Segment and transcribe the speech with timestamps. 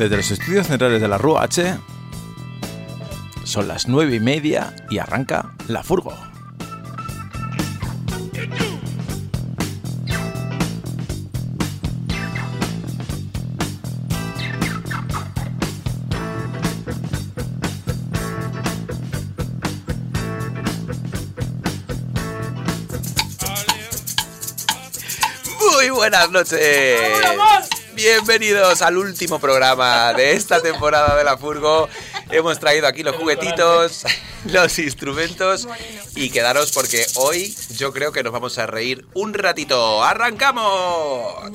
[0.00, 1.76] Desde los estudios centrales de la Rúa H
[3.44, 6.16] son las nueve y media y arranca la furgo.
[25.76, 27.69] Muy buenas noches.
[27.94, 31.88] Bienvenidos al último programa de esta temporada de la Furgo.
[32.30, 34.04] Hemos traído aquí los juguetitos,
[34.44, 35.68] los instrumentos
[36.14, 40.02] y quedaros porque hoy yo creo que nos vamos a reír un ratito.
[40.02, 41.50] ¡Arrancamos!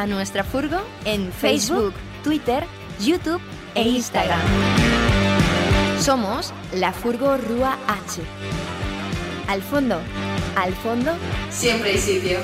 [0.00, 1.92] A nuestra furgo en Facebook,
[2.24, 2.64] Twitter,
[3.00, 3.40] YouTube
[3.74, 4.40] e Instagram.
[6.00, 8.22] Somos la Furgo Rúa H.
[9.46, 10.00] Al fondo,
[10.56, 11.12] al fondo,
[11.50, 12.38] siempre hay sitio.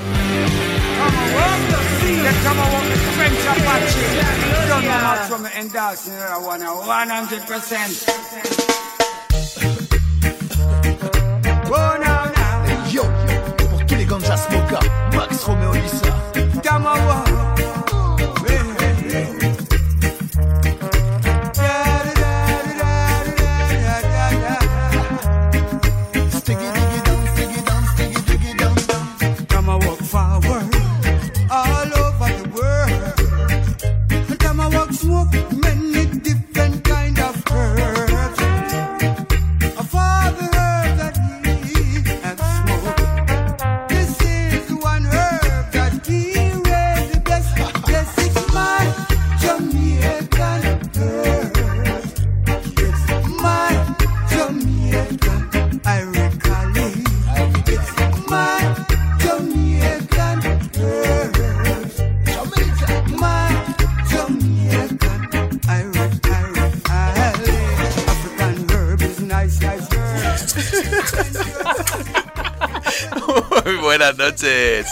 [73.75, 74.87] Buenas noches.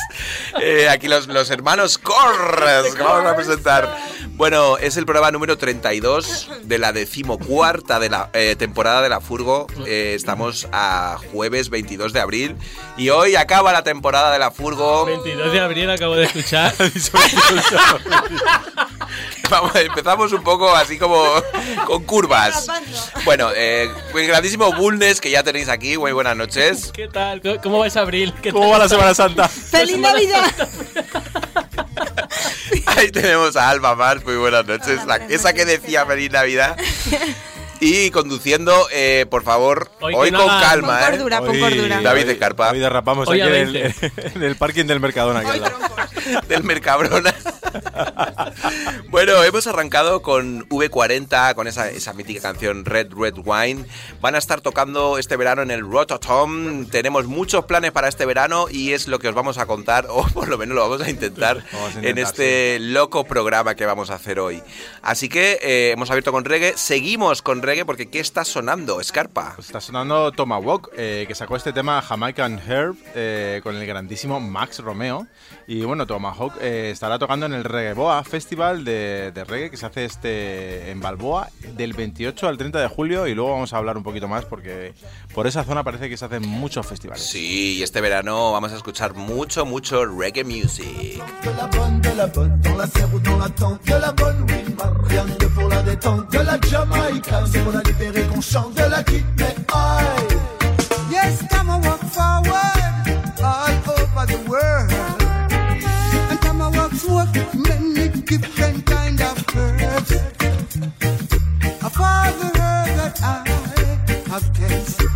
[0.62, 3.98] Eh, aquí los, los hermanos Corres que vamos a presentar.
[4.37, 9.21] Bueno, es el programa número 32 de la decimocuarta de la eh, temporada de la
[9.21, 9.67] Furgo.
[9.85, 12.57] Eh, estamos a jueves 22 de abril
[12.97, 15.05] y hoy acaba la temporada de la Furgo.
[15.05, 16.73] 22 de abril acabo de escuchar.
[19.49, 21.23] Vamos, empezamos un poco así como
[21.85, 22.67] con curvas.
[23.23, 26.91] Bueno, eh, el grandísimo Bulnes que ya tenéis aquí, muy buenas noches.
[26.93, 27.41] ¿Qué tal?
[27.41, 28.33] ¿Cómo- ¿Cómo vais abril?
[28.41, 28.73] ¿Qué ¿Cómo tal?
[28.73, 29.47] va la Semana Santa?
[29.47, 30.51] ¡Feliz Navidad!
[32.85, 35.06] Ahí tenemos a Alba Mars, muy buenas noches.
[35.06, 36.77] La- esa que decía Feliz Navidad.
[37.80, 41.12] Y conduciendo, eh, por favor, Hoy hoy, con calma, Pon ¿eh?
[41.18, 42.01] cordura, pon cordura.
[42.01, 42.72] David Escarpa.
[42.72, 44.12] Hoy derrapamos Hoy aquí en el, 20.
[44.36, 45.44] en el parking del Mercadona.
[45.44, 45.77] lado.
[46.48, 47.33] del Mercabrona.
[49.10, 53.86] bueno, hemos arrancado con V40, con esa, esa mítica canción Red Red Wine.
[54.22, 56.88] Van a estar tocando este verano en el Rototom.
[56.88, 60.25] Tenemos muchos planes para este verano y es lo que os vamos a contar, o
[60.27, 63.86] por lo menos lo vamos a intentar, Vamos a en intentar, este loco programa que
[63.86, 64.62] vamos a hacer hoy.
[65.01, 69.53] Así que eh, hemos abierto con reggae, seguimos con reggae porque ¿qué está sonando, Scarpa?
[69.56, 74.39] Pues está sonando Tomahawk, eh, que sacó este tema Jamaican Herb eh, con el grandísimo
[74.39, 75.27] Max Romeo.
[75.67, 79.85] Y bueno, Tomahawk eh, estará tocando en el Reggaeboa Festival de, de Reggae que se
[79.85, 83.27] hace este en Balboa del 28 al 30 de julio.
[83.27, 84.94] Y luego vamos a hablar un poquito más porque
[85.33, 87.25] por esa zona parece que se hacen muchos festivales.
[87.25, 91.23] Sí, y este verano vamos a escuchar mucho, mucho reggae music.
[91.41, 94.12] De la bonne, de la bonne, dans la serre ou dans la tente, de la
[94.12, 98.41] bonne Wilma, rien que pour la détente, de la Jamaïca, c'est pour la libérer qu'on
[98.41, 99.25] chante, de la quitte.
[101.11, 103.05] Yes, come and walk forward.
[103.41, 104.91] All over the world.
[106.29, 109.45] And come and walk smoke many different kind of
[111.97, 113.33] all the herbs that I
[114.29, 115.09] have tasted,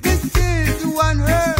[0.00, 1.57] this is the one herb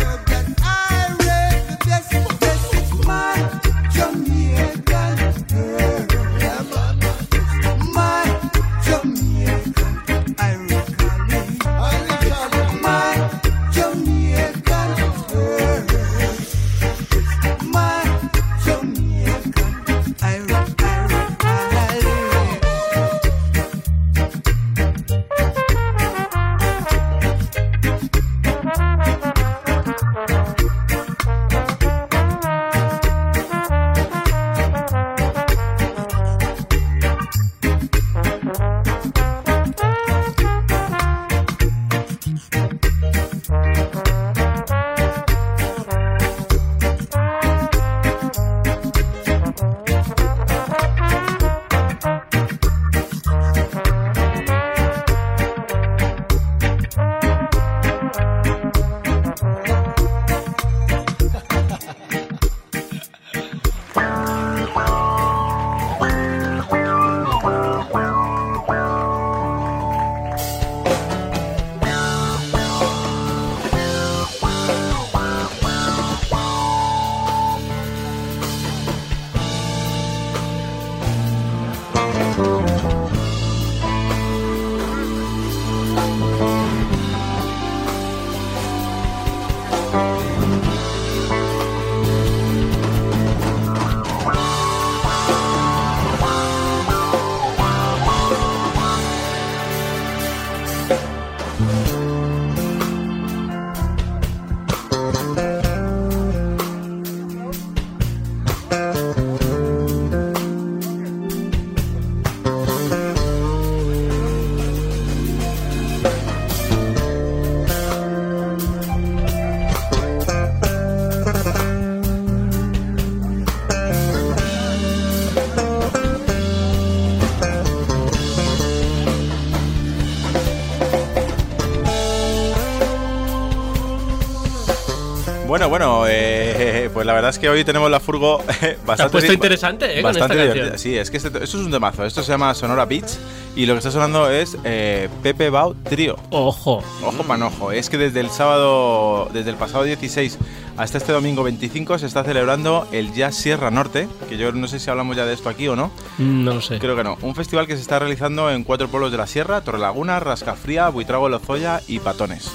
[136.98, 138.38] pues la verdad es que hoy tenemos la furgo
[138.84, 139.12] bastante...
[139.12, 140.70] puesto interesante, eh, con bastante esta divertida.
[140.70, 140.78] canción.
[140.80, 142.04] Sí, es que este- esto es un temazo.
[142.04, 143.20] Esto se llama Sonora Beats
[143.54, 146.16] y lo que está sonando es eh, Pepe Bau Trío.
[146.30, 146.82] Ojo.
[147.04, 150.38] Ojo manojo, es que desde el sábado, desde el pasado 16
[150.76, 154.80] hasta este domingo 25 se está celebrando el Jazz Sierra Norte, que yo no sé
[154.80, 156.80] si hablamos ya de esto aquí o no, Mm, No lo sé.
[156.80, 157.16] creo que no.
[157.22, 161.28] Un festival que se está realizando en cuatro pueblos de la Sierra, Torrelaguna, Rascafría, Buitrago
[161.28, 162.47] Lozoya y Patones.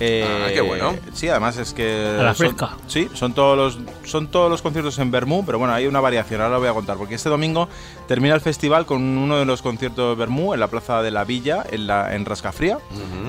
[0.00, 0.94] Eh, Ah, qué bueno.
[1.12, 2.16] Sí, además es que.
[2.20, 2.76] A la son- fresca.
[2.86, 3.78] sí, son todos los
[4.08, 6.72] son todos los conciertos en Bermú, pero bueno, hay una variación, ahora lo voy a
[6.72, 7.68] contar, porque este domingo
[8.06, 11.24] termina el festival con uno de los conciertos de Bermú en la Plaza de la
[11.24, 12.78] Villa, en, la, en Rascafría,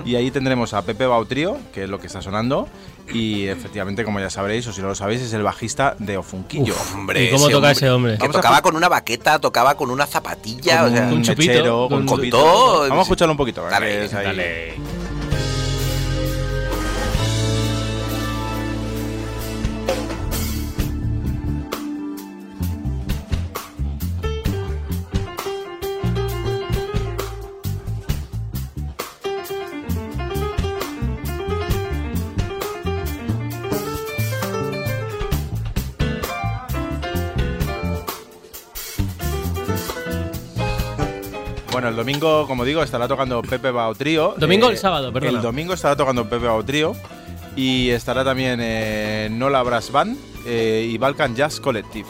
[0.06, 2.68] y ahí tendremos a Pepe Bautrío, que es lo que está sonando,
[3.12, 6.76] y efectivamente, como ya sabréis, o si no lo sabéis, es el bajista de Ofunquillo.
[6.94, 8.14] Hombre, ¿Y cómo toca ese hombre?
[8.14, 11.22] Que Vamos tocaba con una baqueta, tocaba con una zapatilla, Con o sea, un un
[11.24, 12.82] chupito, mechero, con, un con todo.
[12.82, 13.64] Vamos a escucharlo un poquito.
[13.70, 14.26] Dale, es ahí.
[14.26, 14.99] Dale.
[42.00, 44.34] Domingo, como digo, estará tocando Pepe Bautrío.
[44.38, 45.38] Domingo el sábado, perdona.
[45.38, 46.96] El domingo estará tocando Pepe Bautrío.
[47.56, 52.08] Y estará también eh, Nola Brass Band eh, y Balkan Jazz Collective.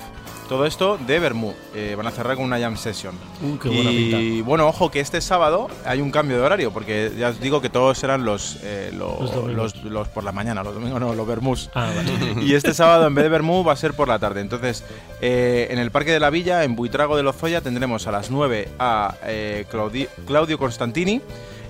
[0.49, 1.53] Todo esto de Bermú.
[1.75, 3.13] Eh, van a cerrar con una jam session.
[3.43, 4.45] Uh, qué buena y pinta.
[4.49, 7.69] bueno, ojo que este sábado hay un cambio de horario, porque ya os digo que
[7.69, 9.35] todos serán los, eh, lo- Los
[9.75, 11.69] los, los por la mañana, los domingos no, los Bermús.
[11.75, 12.09] Ah, vale.
[12.43, 14.41] Y este sábado en vez de Bermú va a ser por la tarde.
[14.41, 14.83] Entonces,
[15.21, 18.69] eh, en el Parque de la Villa, en Buitrago de Lozoya, tendremos a las 9
[18.79, 21.21] a eh, Claudi- Claudio Constantini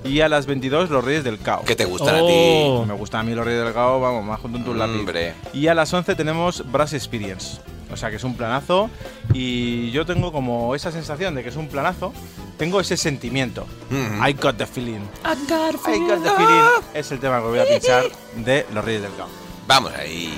[0.06, 1.66] y a las 22 los Reyes del Cao.
[1.66, 2.86] que te gustan Oh.
[2.88, 5.04] Me gustan a mí los Reyes del Cao, vamos, más junto en tu a ti.
[5.06, 5.34] lápiz.
[5.54, 7.60] Y a las 11 tenemos Brass Experience.
[7.92, 8.90] O sea que es un planazo
[9.34, 12.14] y yo tengo como esa sensación de que es un planazo,
[12.58, 13.66] tengo ese sentimiento.
[13.92, 15.02] I got the feeling.
[15.24, 16.84] I got the feeling.
[16.94, 18.04] Es el tema que voy a pinchar
[18.36, 19.28] de los Reyes del Cao.
[19.68, 20.34] Vamos ahí.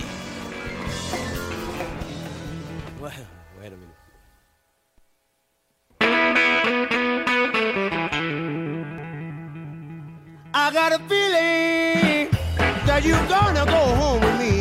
[10.54, 12.30] I got a feeling
[12.86, 14.61] that you're gonna go home with me.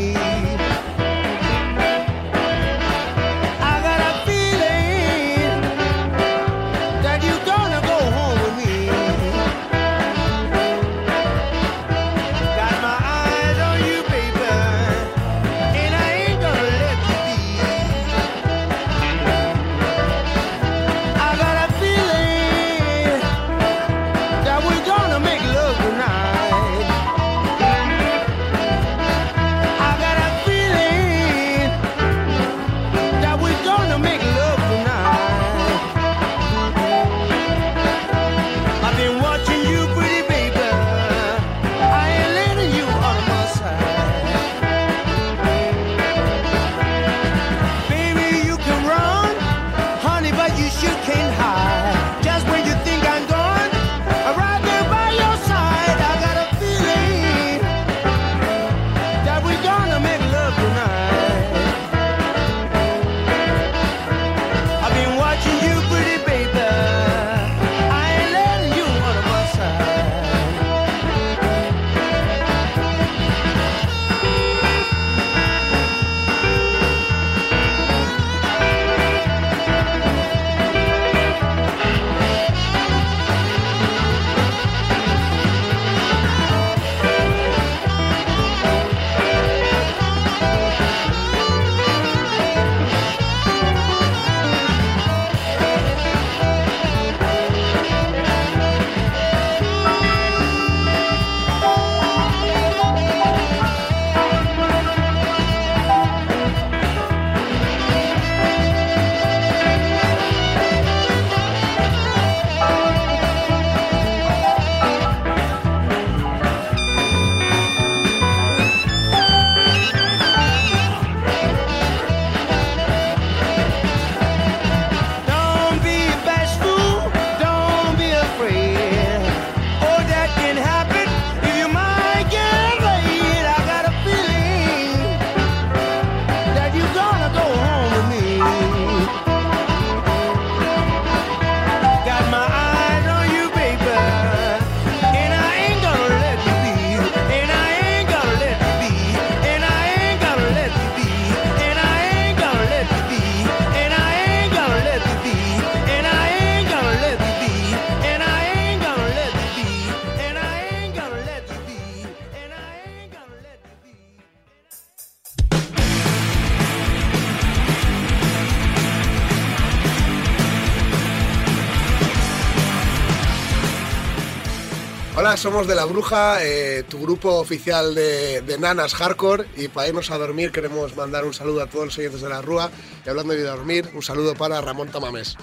[175.40, 179.46] Somos de La Bruja, eh, tu grupo oficial de, nanas hardcore.
[179.56, 182.42] Y para irnos a dormir queremos mandar un saludo a todos los oyentes de La
[182.42, 182.70] Rúa.
[183.06, 185.36] Y hablando de dormir, un saludo para Ramón Tamamés.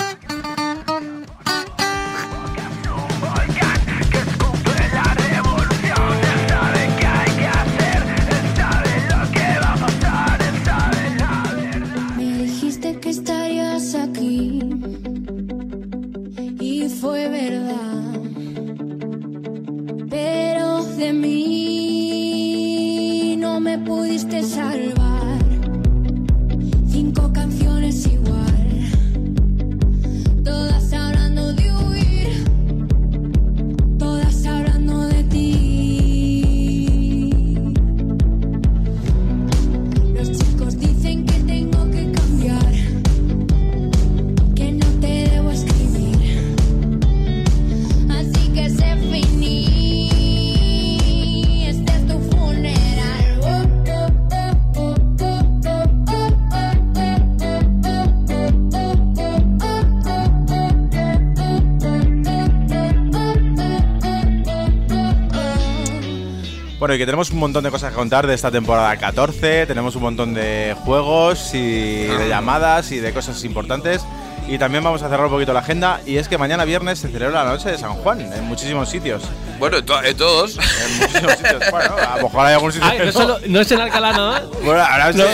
[66.87, 69.65] Bueno, y que tenemos un montón de cosas que contar de esta temporada 14.
[69.65, 74.05] Tenemos un montón de juegos y de llamadas y de cosas importantes.
[74.47, 75.99] Y también vamos a cerrar un poquito la agenda.
[76.05, 79.21] Y es que mañana viernes se celebra la noche de San Juan en muchísimos sitios.
[79.59, 80.57] Bueno, en, to- en todos.
[80.57, 81.61] En muchísimos sitios.
[81.71, 82.87] Bueno, a lo mejor hay algún sitio.
[82.89, 84.43] Ay, no, que solo- no es en Alcalá nada.
[84.63, 85.29] Bueno, ahora No, sí.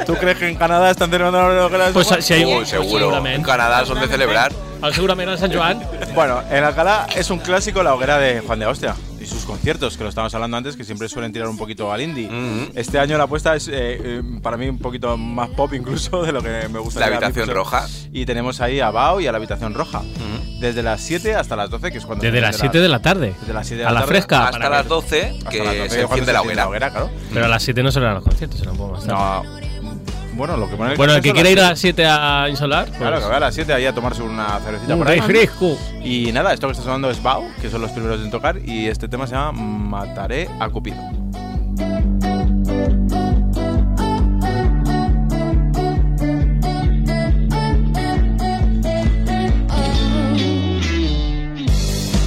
[0.00, 0.04] no.
[0.04, 2.22] ¿Tú crees que en Canadá están celebrando la hoguera de San Pues Juan?
[2.22, 3.24] si hay Oh, pues seguro.
[3.24, 3.42] En.
[3.44, 4.50] Canadá son de celebrar.
[4.82, 5.80] Ah, seguramente en San Joan.
[6.12, 8.96] Bueno, en Alcalá es un clásico la hoguera de Juan de Austria
[9.26, 12.00] y sus conciertos, que lo estábamos hablando antes, que siempre suelen tirar un poquito al
[12.00, 12.26] indie.
[12.26, 12.72] Ujú.
[12.74, 16.32] Este año la apuesta es eh, eh, para mí un poquito más pop incluso de
[16.32, 17.00] lo que me gusta.
[17.00, 17.86] La habitación roja.
[18.12, 20.02] Y tenemos ahí a Bao y a la habitación roja.
[20.60, 22.24] Desde las 7 hasta las 12, que es cuando...
[22.24, 23.34] Desde las 7 de la tarde.
[23.40, 24.48] Desde las 7 de A la la tarde fresca.
[24.48, 24.88] Hasta las ver.
[24.88, 26.90] 12, hasta que las 12, se cuando enciende la hoguera.
[26.90, 27.10] claro.
[27.32, 29.48] Pero a las 7 no serán los conciertos, serán un poco más tarde.
[29.48, 29.65] No,
[30.36, 32.98] bueno, lo que pone Bueno, el que quiera ir a las 7 a Insolar, pues,
[32.98, 35.20] Claro, que vaya a las 7 ahí a tomarse una cervecita un por ahí.
[35.20, 35.76] refresco.
[36.04, 38.86] Y nada, esto que está sonando es Bao, que son los primeros en tocar, y
[38.88, 40.96] este tema se llama Mataré a Cupido.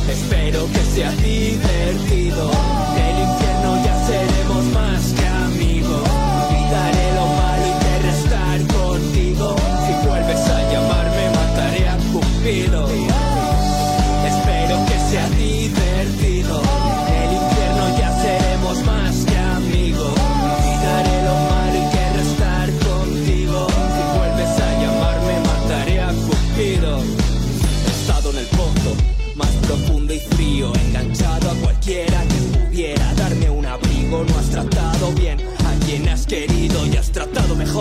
[0.09, 2.51] Espero que sea divertido.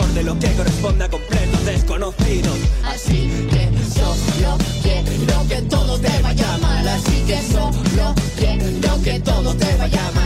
[0.06, 2.56] De lo que corresponde a completos desconocidos.
[2.84, 6.88] Así que solo quiero que todo te vaya mal.
[6.88, 10.17] Así que solo quiero que todo te vaya mal.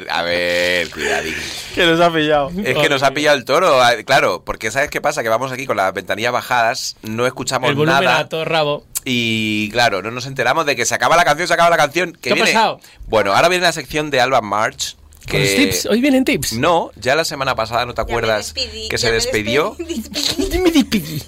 [0.00, 1.34] Ver, a ver, cuidadín.
[1.74, 2.50] Que nos ha pillado.
[2.64, 5.22] Es que nos ha pillado el toro, ah, claro, porque ¿sabes qué pasa?
[5.22, 8.18] Que vamos aquí con las ventanillas bajadas, no escuchamos El volumen nada.
[8.20, 8.84] a todo rabo.
[9.04, 12.12] Y claro, no nos enteramos de que se acaba la canción, se acaba la canción.
[12.12, 12.80] Que ¿Qué ha pasado?
[13.06, 14.96] Bueno, ahora viene la sección de Alba March.
[15.30, 15.86] Con los Que tips.
[15.86, 16.52] Hoy vienen tips.
[16.52, 18.54] No, ya la semana pasada, ¿no te acuerdas?
[18.54, 19.76] despedí, que se me despidió.
[19.78, 20.48] despedí.
[20.48, 21.22] Ya me despedí.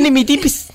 [0.00, 0.66] Ni mi tips.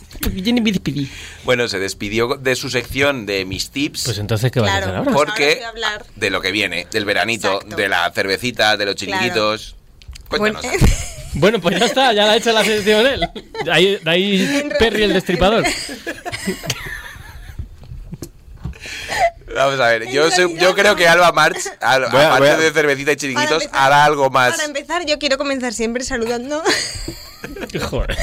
[1.43, 4.03] Bueno, se despidió de su sección de mis tips.
[4.05, 4.85] Pues entonces, ¿qué vas a Claro.
[4.85, 5.11] hacer ahora?
[5.11, 6.05] Ahora porque voy a hablar.
[6.15, 7.75] de lo que viene, del veranito, Exacto.
[7.75, 9.75] de la cervecita, de los chiringuitos.
[10.29, 10.89] Bueno, Cuéntanos.
[11.35, 13.27] Bueno, pues ya está, ya la ha hecho la sección él.
[13.65, 15.63] De ahí, de ahí Perry el destripador.
[19.55, 20.29] Vamos a ver, yo,
[20.75, 24.51] creo que Alba March, al- aparte de cervecita y chiringuitos, empezar- hará algo más.
[24.53, 26.61] Para empezar, yo quiero comenzar siempre saludando
[27.89, 28.17] Joder.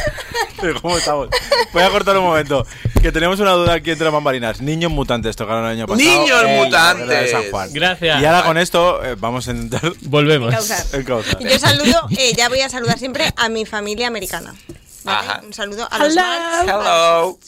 [0.81, 1.29] ¿Cómo estamos?
[1.73, 2.67] Voy a cortar un momento.
[3.01, 4.61] Que tenemos una duda aquí entre las bambalinas.
[4.61, 6.09] Niños mutantes tocaron el año pasado.
[6.09, 7.31] ¡Niños la mutantes!
[7.31, 7.73] San Juan.
[7.73, 8.21] Gracias.
[8.21, 10.55] Y ahora con esto eh, vamos a intentar Volvemos.
[10.55, 11.41] Causar.
[11.41, 14.55] yo saludo, eh, ya voy a saludar siempre a mi familia americana.
[15.05, 15.47] ¿vale?
[15.47, 16.69] Un saludo a los Marx.
[16.69, 17.39] Hello.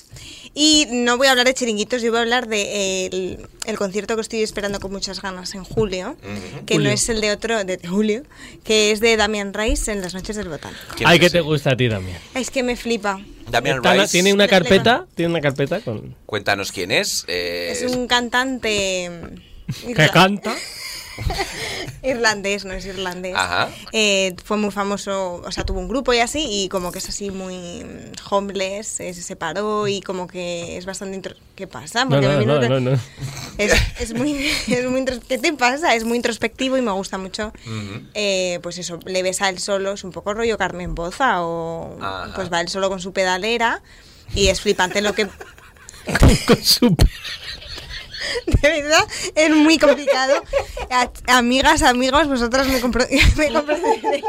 [0.54, 3.78] Y no voy a hablar de chiringuitos, yo voy a hablar de eh, el, el
[3.78, 6.14] concierto que estoy esperando con muchas ganas en julio,
[6.66, 6.90] que Julio.
[6.90, 8.22] no es el de otro, de julio,
[8.62, 10.80] que es de Damian Rice en las noches del botánico.
[10.94, 12.18] ¿Quién Ay, es que te gusta a ti también.
[12.34, 13.18] Es que me flipa.
[13.50, 14.08] Damian Rice.
[14.08, 17.24] Tiene una carpeta, tiene una carpeta con Cuéntanos quién es.
[17.28, 19.10] Eh, Es un cantante
[19.86, 20.54] que canta.
[22.02, 23.34] Irlandés, no es irlandés.
[23.36, 23.68] Ajá.
[23.92, 27.08] Eh, fue muy famoso, o sea, tuvo un grupo y así, y como que es
[27.08, 31.16] así muy mm, homeless, eh, se separó y como que es bastante...
[31.20, 32.04] intro- ¿Qué pasa?
[32.04, 32.98] No, Porque me no, vino no, de- no, no.
[33.58, 35.94] Es, es muy, es muy intros- ¿Qué te pasa?
[35.94, 37.52] Es muy introspectivo y me gusta mucho.
[38.14, 41.98] Eh, pues eso, le ves a él solo, es un poco rollo Carmen Boza o
[42.02, 42.32] Ajá.
[42.34, 43.82] pues va él solo con su pedalera
[44.34, 45.28] y es flipante lo que...
[46.48, 46.96] Con su
[48.46, 49.04] De verdad,
[49.34, 50.42] es muy complicado.
[50.90, 53.04] A- amigas, amigos, vosotras me, compro,
[53.36, 54.24] me comprenderéis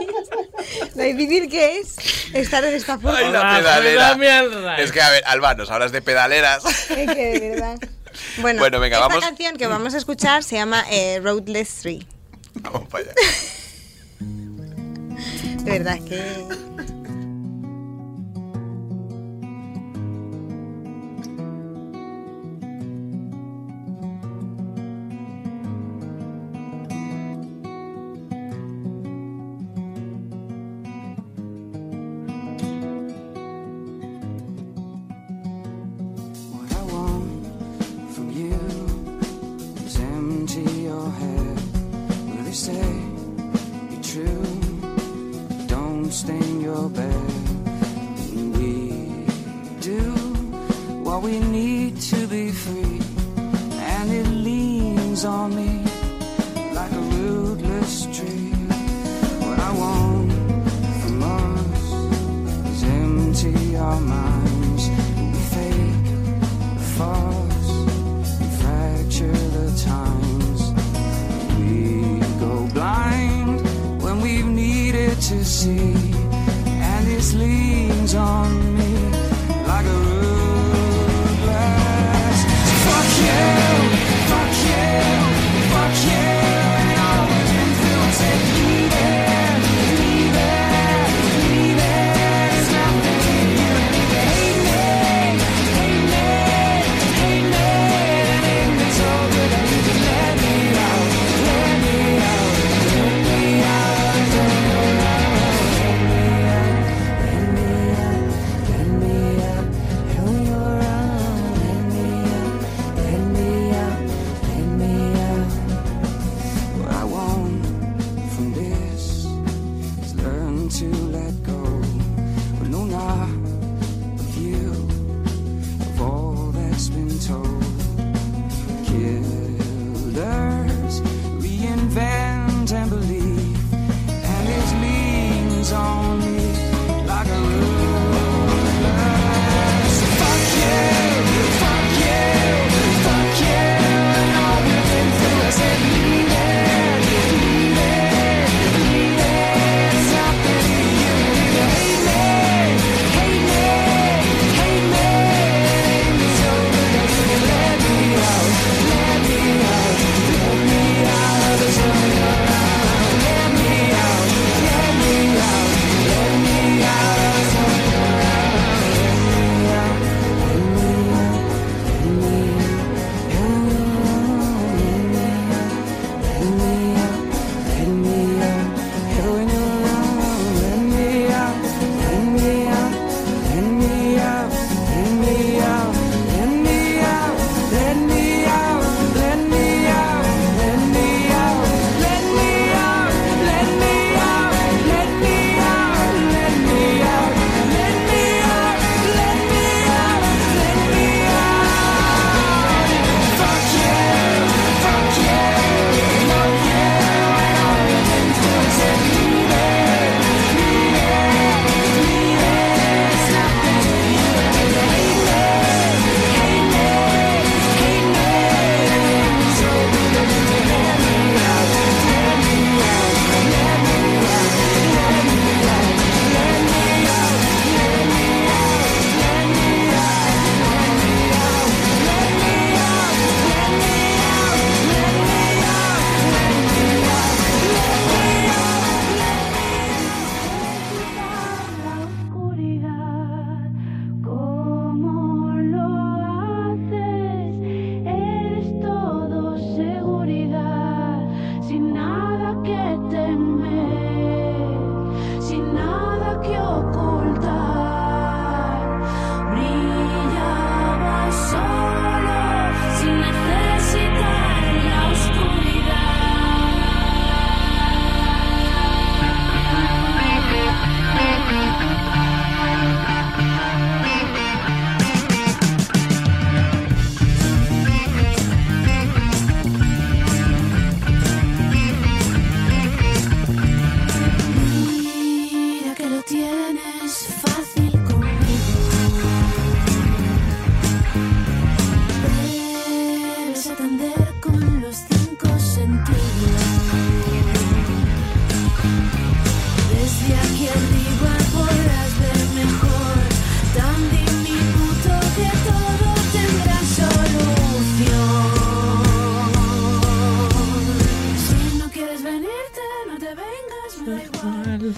[0.95, 1.95] lo difícil que es
[2.33, 3.17] estar en esta forma.
[3.19, 4.77] Ay, la pedalera.
[4.77, 6.63] Es que, a ver, Alba, nos hablas de pedaleras.
[6.89, 7.77] Es que de verdad.
[8.37, 9.23] Bueno, Bueno, venga, esta vamos.
[9.23, 12.03] canción que vamos a escuchar se llama eh, Roadless 3.
[12.55, 13.13] Vamos para allá.
[15.63, 17.02] De verdad que...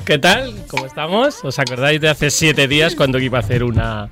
[0.06, 0.54] ¿Qué tal?
[0.68, 1.44] ¿Cómo estamos?
[1.44, 4.10] ¿Os acordáis de hace siete días cuando iba a hacer una...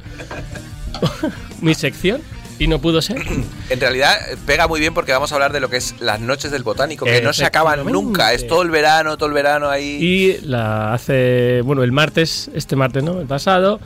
[1.62, 2.21] mi sección?
[2.60, 3.22] Y no pudo ser.
[3.70, 6.52] En realidad pega muy bien porque vamos a hablar de lo que es las noches
[6.52, 8.34] del botánico, que no se acaban nunca.
[8.34, 9.98] Es todo el verano, todo el verano ahí.
[10.00, 11.62] Y la hace.
[11.63, 13.20] Bueno, el martes, este martes, ¿no?
[13.20, 13.80] El pasado.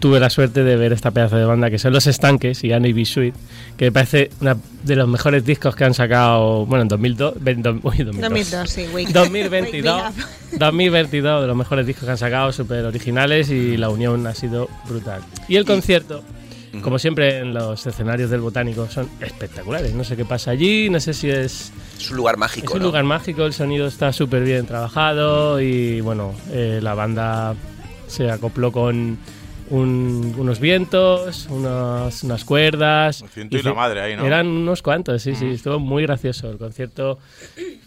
[0.00, 2.92] Tuve la suerte de ver esta pedazo de banda que son Los Estanques y Annie
[2.92, 3.04] B.
[3.04, 3.34] Sweet,
[3.76, 7.62] que me parece uno de los mejores discos que han sacado, bueno, en 2002, ven-
[7.62, 8.20] do- uy, 2002.
[8.20, 10.14] 2002, sí, wake- 2022, wake
[10.52, 14.34] me 2022 de los mejores discos que han sacado, súper originales y la unión ha
[14.36, 15.20] sido brutal.
[15.48, 16.22] Y el concierto,
[16.82, 19.94] como siempre en los escenarios del Botánico, son espectaculares.
[19.94, 21.72] No sé qué pasa allí, no sé si es...
[21.98, 22.86] Es un lugar mágico, Es un ¿no?
[22.86, 27.54] lugar mágico, el sonido está súper bien trabajado y bueno, eh, la banda
[28.06, 29.18] se acopló con
[29.70, 33.22] un- unos vientos, unas, unas cuerdas.
[33.22, 34.24] Un ciento y la madre ahí, ¿no?
[34.26, 36.50] Eran unos cuantos, sí, sí, estuvo muy gracioso.
[36.50, 37.18] El concierto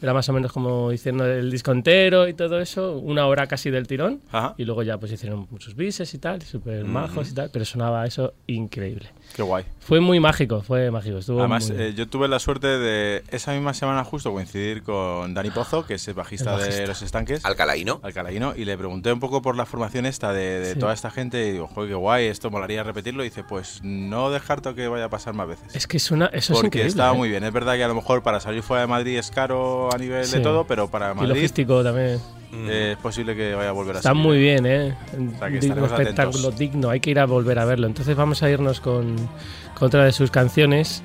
[0.01, 3.69] era más o menos como hicieron el disco entero y todo eso, una hora casi
[3.69, 4.21] del tirón.
[4.31, 4.55] Ajá.
[4.57, 8.05] Y luego ya pues hicieron muchos bises y tal, súper majos y tal, pero sonaba
[8.05, 9.09] eso increíble.
[9.35, 9.63] Qué guay.
[9.79, 11.17] Fue muy mágico, fue mágico.
[11.17, 15.33] Estuvo Además, muy eh, yo tuve la suerte de esa misma semana justo coincidir con
[15.33, 16.81] Dani Pozo, que es el bajista, El bajista.
[16.81, 17.43] de Los Estanques.
[17.45, 17.99] Alcalaíno.
[18.03, 18.53] Alcalaíno.
[18.55, 20.79] Y le pregunté un poco por la formación esta de, de Sí.
[20.79, 21.47] toda esta gente.
[21.47, 23.23] Y digo, joder, qué guay, esto molaría repetirlo.
[23.23, 25.75] Y dice, pues no descarto que vaya a pasar más veces.
[25.75, 26.89] Es que suena, eso es Porque increíble.
[26.89, 27.17] estaba ¿eh?
[27.17, 27.43] muy bien.
[27.43, 30.25] Es verdad que a lo mejor para salir fuera de Madrid es caro a nivel
[30.25, 30.37] Sí.
[30.37, 32.19] de todo, pero para Y Madrid logístico también.
[32.53, 34.23] Eh, es posible que vaya a volver a Está salir.
[34.23, 34.95] muy bien, ¿eh?
[35.39, 36.57] sea, que Un espectáculo atentos.
[36.57, 37.87] digno, hay que ir a volver a verlo.
[37.87, 39.15] Entonces vamos a irnos con,
[39.77, 41.01] con otra de sus canciones,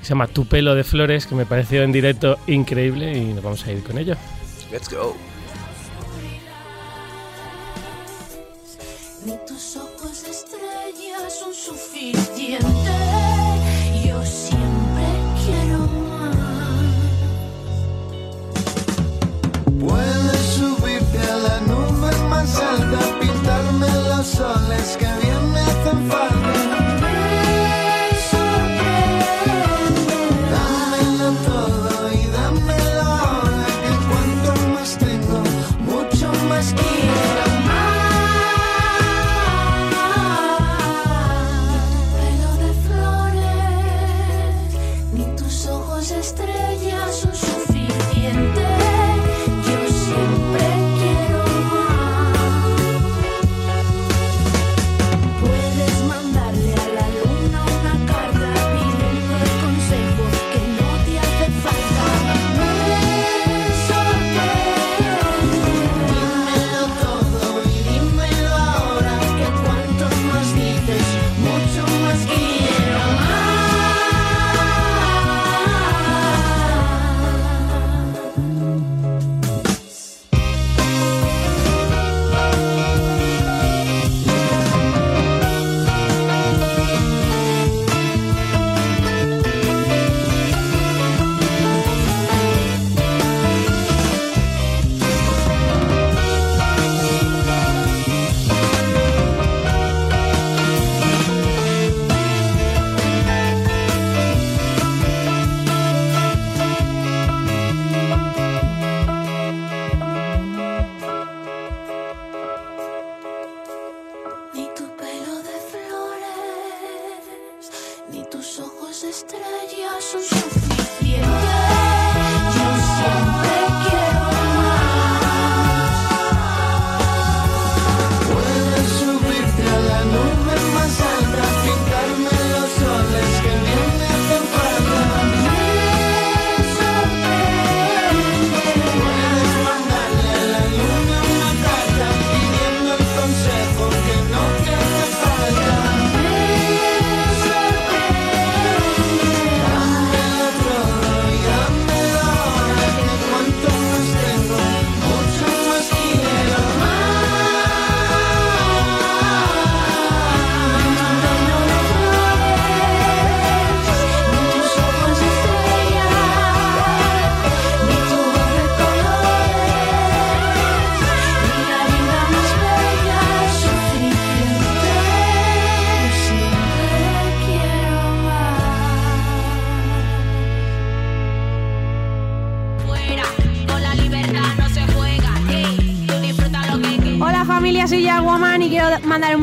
[0.00, 3.42] que se llama Tu pelo de flores, que me pareció en directo increíble y nos
[3.42, 4.14] vamos a ir con ello.
[4.70, 5.16] Let's go.
[9.24, 12.62] Ni tus ojos de estrellas son suficientes.
[14.06, 15.04] Yo siempre
[15.44, 16.36] quiero más.
[20.25, 20.25] La
[22.46, 26.45] más alta, pintarme los soles que bien me hacen falta.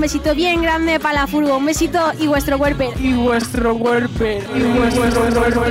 [0.04, 1.56] Besito bien grande para la furgo.
[1.56, 2.94] Un besito y vuestro cuerpo.
[3.00, 4.26] Y vuestro cuerpo.
[4.54, 5.64] Y vuestro cuerpo.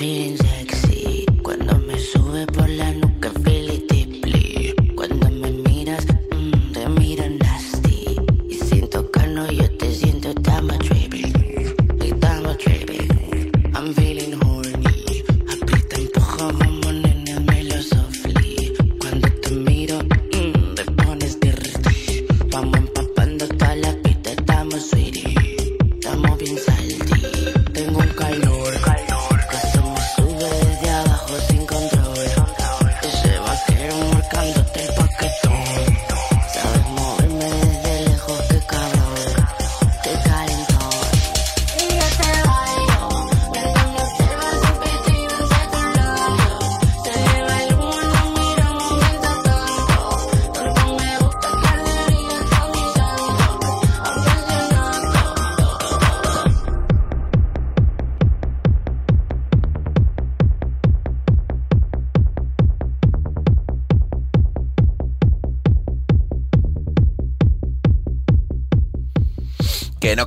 [0.00, 0.41] I'm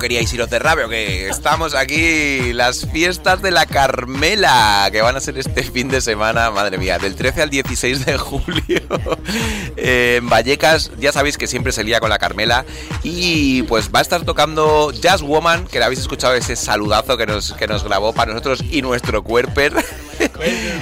[0.06, 5.20] queríais iros de rabio, que estamos aquí, las fiestas de la Carmela, que van a
[5.20, 8.82] ser este fin de semana, madre mía, del 13 al 16 de julio.
[9.78, 12.66] En Vallecas, ya sabéis que siempre se lía con la Carmela.
[13.02, 17.26] Y pues va a estar tocando Jazz Woman, que le habéis escuchado ese saludazo que
[17.26, 19.74] nos, que nos grabó para nosotros y nuestro cuerper.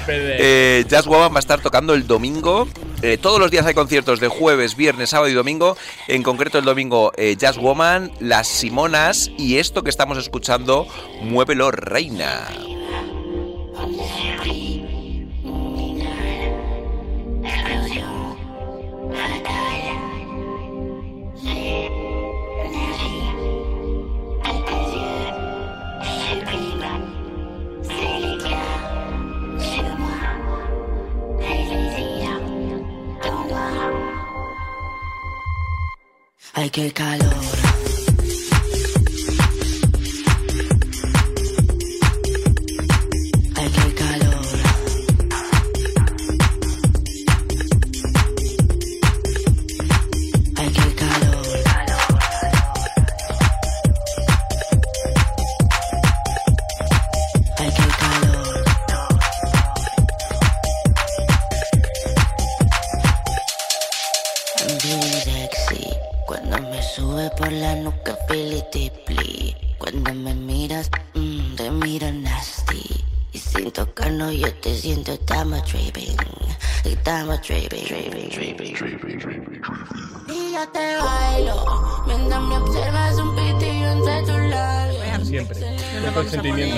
[0.06, 2.68] Eh, Jazz Woman va a estar tocando el domingo.
[3.06, 5.76] Eh, todos los días hay conciertos de jueves, viernes, sábado y domingo.
[6.08, 10.86] En concreto el domingo eh, Jazz Woman, Las Simonas y esto que estamos escuchando,
[11.20, 12.48] Muévelo Reina.
[36.56, 37.63] Ay, qué calor.
[80.28, 82.02] Y yo te bailo.
[82.06, 85.28] Mientras me observas un pitillo entre tus labios.
[85.28, 85.60] Siempre.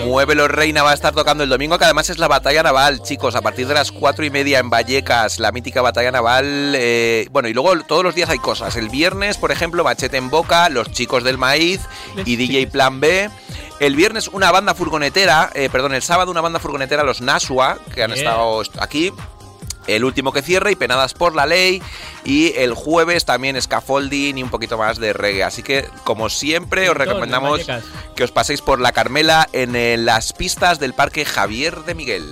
[0.06, 3.34] Muévelo Reina va a estar tocando el domingo, que además es la batalla naval, chicos,
[3.34, 6.74] a partir de las cuatro y media en Vallecas, la mítica batalla naval.
[6.76, 8.76] eh, bueno, y luego todos los días hay cosas.
[8.76, 11.80] El viernes, por ejemplo, Machete en Boca, Los Chicos del Maíz
[12.24, 13.30] y DJ Plan B.
[13.78, 18.02] El viernes una banda furgonetera, eh, perdón, el sábado una banda furgonetera, los Nasua, que
[18.02, 18.26] han Bien.
[18.26, 19.12] estado aquí.
[19.86, 21.82] El último que cierra y Penadas por la Ley.
[22.24, 25.44] Y el jueves también Scaffolding y un poquito más de reggae.
[25.44, 27.60] Así que, como siempre, os recomendamos
[28.14, 32.30] que os paséis por la Carmela en eh, las pistas del Parque Javier de Miguel.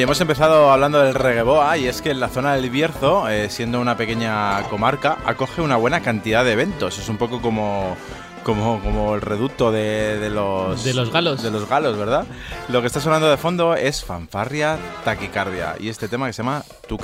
[0.00, 3.50] Y hemos empezado hablando del regueboa y es que en la zona del Bierzo, eh,
[3.50, 6.98] siendo una pequeña comarca, acoge una buena cantidad de eventos.
[6.98, 7.98] Es un poco como,
[8.42, 10.82] como, como el reducto de, de los...
[10.84, 11.42] De los galos.
[11.42, 12.24] De los galos, ¿verdad?
[12.70, 16.64] Lo que está sonando de fondo es fanfarria taquicardia y este tema que se llama
[16.88, 16.96] Tú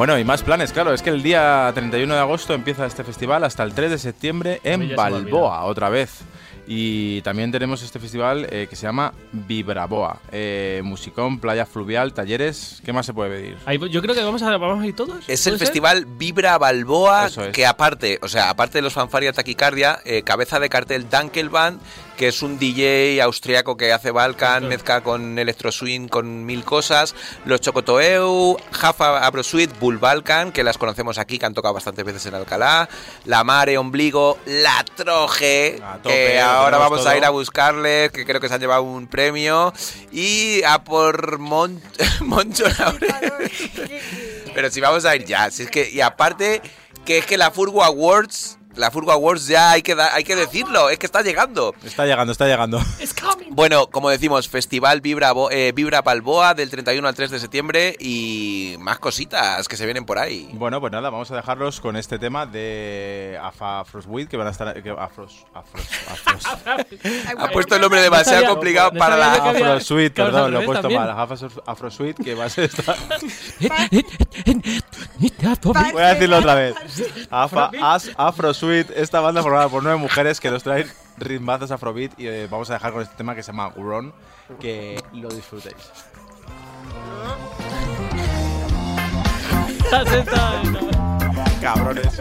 [0.00, 0.94] Bueno, y más planes, claro.
[0.94, 4.58] Es que el día 31 de agosto empieza este festival hasta el 3 de septiembre
[4.64, 6.22] en Balboa, otra vez.
[6.66, 10.20] Y también tenemos este festival eh, que se llama Vibraboa.
[10.32, 12.80] Eh, musicón, playa fluvial, talleres.
[12.82, 13.58] ¿Qué más se puede pedir?
[13.66, 15.18] Ahí- yo creo que vamos a, vamos a ir todos.
[15.18, 15.58] Es ¿puede el ser?
[15.58, 17.36] festival Vibra Balboa, es.
[17.52, 21.78] que aparte, o sea, aparte de los fanfaria taquicardia, eh, cabeza de cartel Dankelband,
[22.20, 27.14] que es un DJ austriaco que hace Balkan, mezcla con electro swing, con mil cosas,
[27.46, 32.26] los Chocotoeu, Jafa Abrosuit, Bull Balkan, que las conocemos aquí, que han tocado bastantes veces
[32.26, 32.90] en Alcalá,
[33.24, 37.08] La Mare, Ombligo, La Troje, A tope, que ahora vamos todo.
[37.08, 39.72] a ir a buscarles, que creo que se han llevado un premio,
[40.12, 41.80] y a por Mon
[42.20, 42.64] Moncho.
[44.54, 46.60] Pero si vamos a ir ya, si es que y aparte
[47.06, 50.36] que es que la Furgo Awards, la Furgo Awards ya hay que da- hay que
[50.36, 51.74] decirlo, es que está llegando.
[51.84, 52.80] Está llegando, está llegando.
[53.52, 58.76] Bueno, como decimos, Festival Vibra eh, Vibra Balboa del 31 al 3 de septiembre y
[58.78, 60.48] más cositas que se vienen por ahí.
[60.52, 64.50] Bueno, pues nada, vamos a dejarlos con este tema de Afa Frostweed, que van a
[64.50, 64.80] estar...
[64.82, 66.44] Que, Afros, Afros, Afros.
[67.38, 70.82] Ha puesto el nombre demasiado sabía- complicado no para la Afrosuite, perdón, lo he puesto
[70.82, 71.02] también.
[71.02, 71.10] mal.
[71.10, 72.94] Afro- Afrosuite, que va a ser esta...
[75.92, 76.74] Voy a decirlo otra vez.
[77.30, 80.86] Afa, as, Afrosuite, esta banda formada por nueve mujeres que nos traen
[81.16, 84.12] ritmazos afrobeat y eh, vamos a dejar con este tema que se llama Huron,
[84.60, 85.76] que lo disfrutéis.
[91.60, 92.20] Cabrones.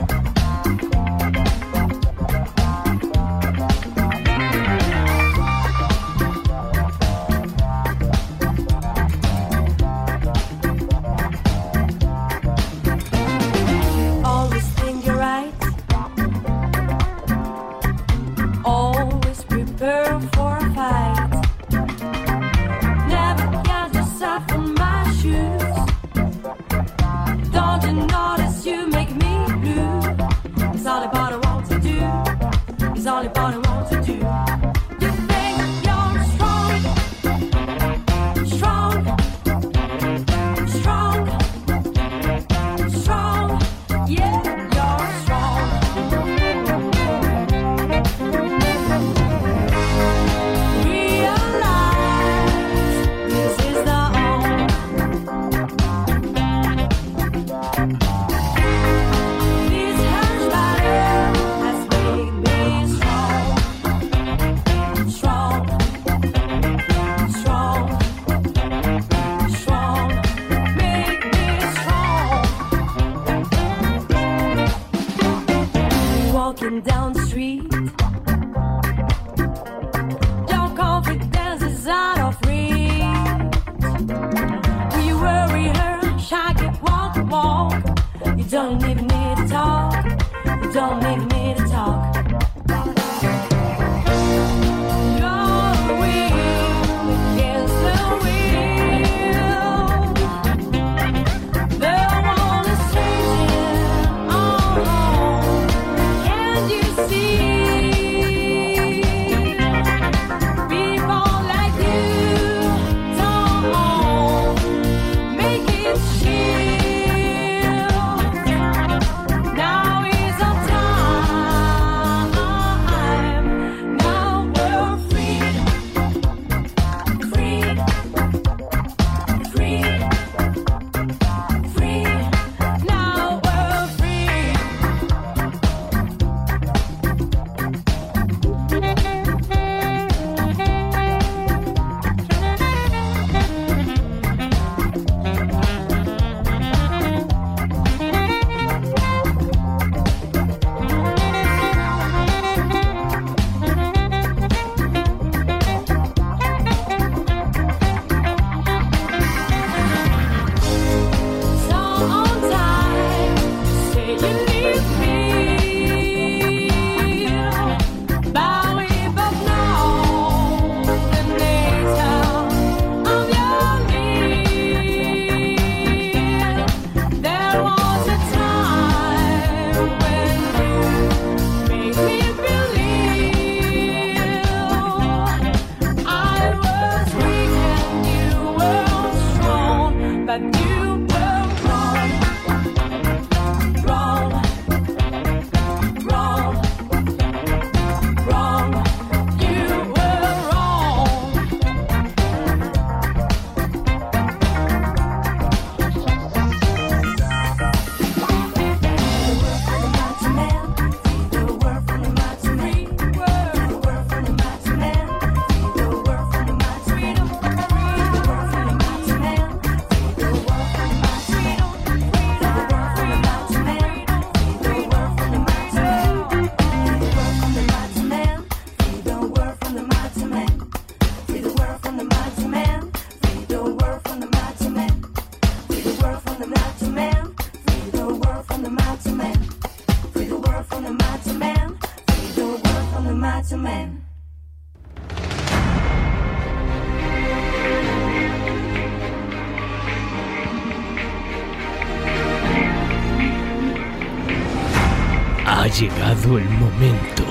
[256.29, 257.23] Llegado el momento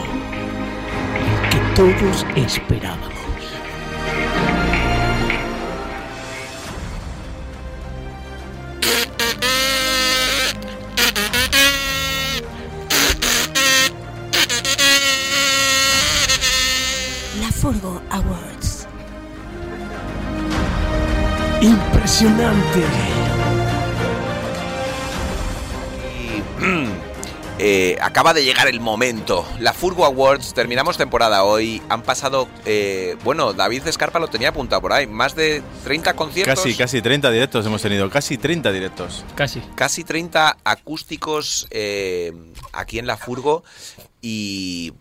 [1.14, 3.09] el que todos esperábamos.
[17.40, 18.86] La Furgo Awards.
[21.61, 23.07] Impresionante.
[28.19, 29.47] Acaba de llegar el momento.
[29.61, 31.81] La Furgo Awards, terminamos temporada hoy.
[31.89, 36.57] Han pasado, eh, bueno, David Escarpa lo tenía apuntado por ahí, más de 30 conciertos.
[36.57, 39.25] Casi, casi 30 directos hemos tenido, casi 30 directos.
[39.37, 39.61] Casi.
[39.77, 42.33] Casi 30 acústicos eh,
[42.73, 43.62] aquí en la Furgo.
[44.21, 44.95] Y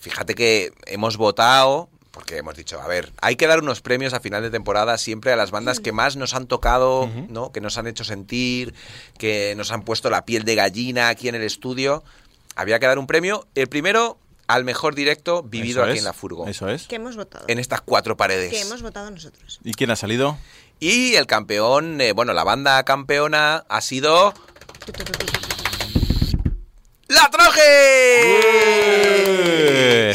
[0.00, 4.20] fíjate que hemos votado, porque hemos dicho, a ver, hay que dar unos premios a
[4.20, 7.50] final de temporada siempre a las bandas que más nos han tocado, ¿no?
[7.50, 8.72] Que nos han hecho sentir,
[9.18, 12.04] que nos han puesto la piel de gallina aquí en el estudio.
[12.56, 13.46] Había que dar un premio.
[13.54, 16.46] El primero al mejor directo vivido Eso aquí es, en la Furgo.
[16.46, 16.86] Eso es.
[16.86, 17.44] Que hemos votado.
[17.48, 18.50] En estas cuatro paredes.
[18.50, 19.60] Que hemos votado nosotros.
[19.64, 20.38] ¿Y quién ha salido?
[20.80, 24.34] Y el campeón, eh, bueno, la banda campeona ha sido...
[27.06, 27.62] ¡La Troje!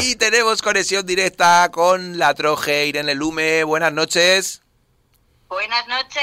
[0.01, 3.63] Y tenemos conexión directa con La Troje, Irene Lume.
[3.63, 4.61] Buenas noches.
[5.47, 6.21] Buenas noches,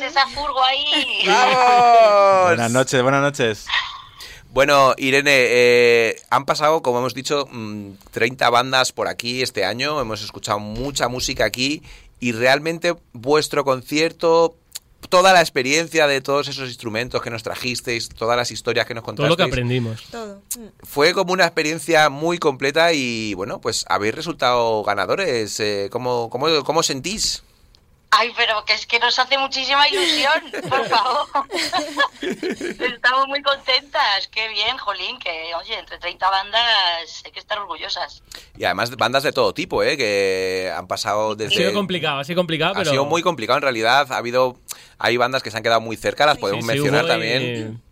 [0.00, 1.24] esa furgo ahí.
[1.26, 2.44] ¡Vamos!
[2.48, 3.66] Buenas noches, buenas noches.
[4.52, 10.00] Bueno, Irene, eh, han pasado, como hemos dicho, mm, 30 bandas por aquí este año.
[10.00, 11.82] Hemos escuchado mucha música aquí
[12.18, 14.56] y realmente vuestro concierto,
[15.08, 19.02] toda la experiencia de todos esos instrumentos que nos trajisteis, todas las historias que nos
[19.04, 19.30] Todo contasteis.
[19.30, 20.02] lo que aprendimos.
[20.10, 20.42] Todo.
[20.82, 25.60] Fue como una experiencia muy completa y bueno, pues habéis resultado ganadores.
[25.60, 27.44] Eh, ¿cómo, cómo, cómo sentís?
[28.12, 31.26] Ay, pero que es que nos hace muchísima ilusión, por favor.
[32.20, 34.28] Estamos muy contentas.
[34.32, 38.22] Qué bien, Jolín, que oye, entre 30 bandas hay que estar orgullosas.
[38.58, 39.96] Y además bandas de todo tipo, ¿eh?
[39.96, 41.54] que han pasado Ha desde...
[41.54, 42.90] sido complicado, ha sido complicado, Ha pero...
[42.90, 44.10] sido muy complicado en realidad.
[44.10, 44.58] Ha habido,
[44.98, 47.12] hay bandas que se han quedado muy cerca, las podemos Sí, sí, mencionar hubo y-
[47.12, 47.82] también.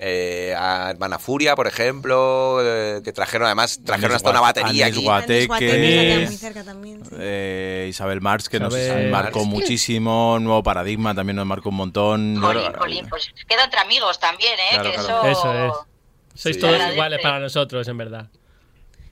[0.00, 4.96] Eh, a Hermana Furia, por ejemplo, eh, que trajeron además trajeron hasta una batería Anis
[4.98, 5.04] aquí.
[5.04, 7.04] Guateque, Guateque se queda muy cerca también.
[7.04, 7.10] sí.
[7.18, 8.74] eh, Isabel Marx, que nos
[9.10, 10.38] marcó muchísimo.
[10.40, 12.40] Nuevo Paradigma también nos marcó un montón.
[12.40, 14.74] Jolín, Jolín, pues queda entre amigos también, ¿eh?
[14.74, 15.24] Claro, que claro.
[15.26, 15.40] eso...
[15.40, 15.72] Eso es.
[16.42, 16.60] Sois Sí.
[16.62, 18.28] todos iguales para nosotros, en verdad.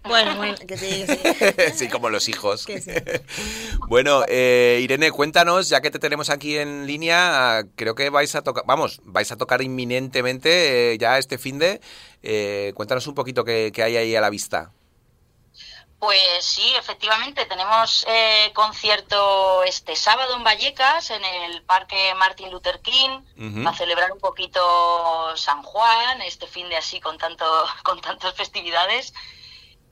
[0.09, 1.79] Bueno, bueno, que sí, que sí.
[1.79, 2.65] sí, como los hijos.
[2.67, 2.91] Que sí.
[3.89, 8.43] bueno, eh, Irene, cuéntanos, ya que te tenemos aquí en línea, creo que vais a
[8.43, 11.81] tocar, vamos, vais a tocar inminentemente eh, ya este fin de.
[12.23, 14.73] eh, cuéntanos un poquito qué, qué hay ahí a la vista.
[15.99, 22.81] Pues sí, efectivamente, tenemos eh, concierto este sábado en Vallecas, en el Parque Martin Luther
[22.81, 23.67] King, Ujú.
[23.67, 24.61] a celebrar un poquito
[25.37, 27.47] San Juan, este fin de así con tanto
[27.83, 29.15] con tantas festividades.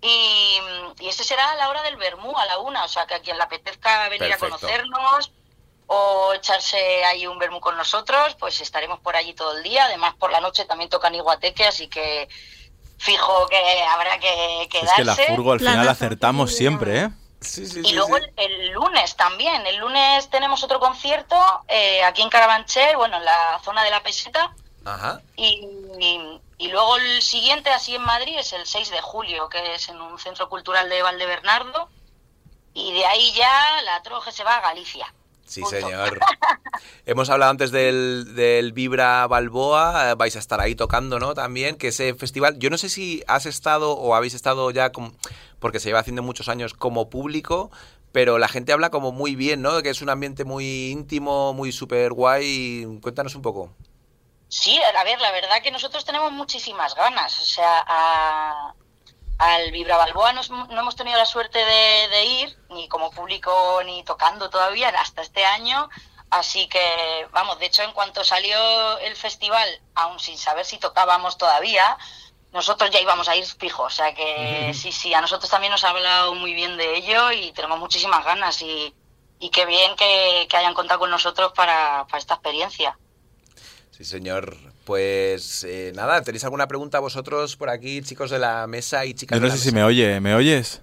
[0.06, 0.60] Y,
[1.00, 3.20] y ese será a la hora del Bermú, a la una, o sea que a
[3.20, 4.44] quien le apetezca venir Perfecto.
[4.46, 5.32] a conocernos
[5.86, 9.86] o echarse ahí un Bermú con nosotros, pues estaremos por allí todo el día.
[9.86, 12.28] Además, por la noche también tocan Iguateque, así que
[12.98, 14.94] fijo que habrá que Es quedarse.
[14.96, 17.08] que la Furgo al final acertamos siempre, ¿eh?
[17.40, 19.66] Sí, sí, Y luego el, el lunes también.
[19.66, 21.36] El lunes tenemos otro concierto
[21.68, 24.54] eh, aquí en Carabanchel, bueno, en la zona de la peseta.
[24.86, 25.20] Ajá.
[25.36, 25.66] Y,
[25.98, 29.88] y- y luego el siguiente, así en Madrid, es el 6 de julio, que es
[29.88, 31.88] en un centro cultural de Valdebernardo.
[32.72, 35.12] Y de ahí ya la troje se va a Galicia.
[35.46, 35.76] Sí, Punto.
[35.76, 36.18] señor.
[37.06, 41.34] Hemos hablado antes del, del Vibra Balboa, eh, vais a estar ahí tocando, ¿no?
[41.34, 45.16] También, que ese festival, yo no sé si has estado o habéis estado ya, con-
[45.60, 47.70] porque se lleva haciendo muchos años como público,
[48.10, 49.82] pero la gente habla como muy bien, ¿no?
[49.82, 52.86] Que es un ambiente muy íntimo, muy súper guay.
[53.02, 53.70] Cuéntanos un poco.
[54.48, 57.40] Sí, a ver, la verdad que nosotros tenemos muchísimas ganas.
[57.40, 58.74] O sea, a-
[59.38, 64.04] al Vibra Balboa no hemos tenido la suerte de, de ir, ni como público ni
[64.04, 65.88] tocando todavía, hasta este año.
[66.30, 71.36] Así que, vamos, de hecho, en cuanto salió el festival, aún sin saber si tocábamos
[71.36, 71.96] todavía,
[72.52, 73.92] nosotros ya íbamos a ir fijos.
[73.92, 77.32] O sea que sí, sí, a nosotros también nos ha hablado muy bien de ello
[77.32, 78.62] y tenemos muchísimas ganas.
[78.62, 78.94] Y,
[79.40, 82.98] y qué bien que, que hayan contado con nosotros para, para esta experiencia.
[83.96, 84.56] Sí, señor.
[84.84, 89.36] Pues eh, nada, ¿tenéis alguna pregunta vosotros por aquí, chicos de la mesa y chicas
[89.36, 90.80] Yo de no la sé si me oye, ¿me oyes?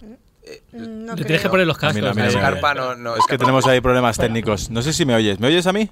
[0.71, 1.25] No Le creo.
[1.25, 2.01] tienes que poner los cascos.
[2.01, 4.69] no, mí no no, no, Es que tenemos ahí problemas técnicos.
[4.69, 5.41] No sé si me oyes.
[5.41, 5.89] ¿Me oyes a mí?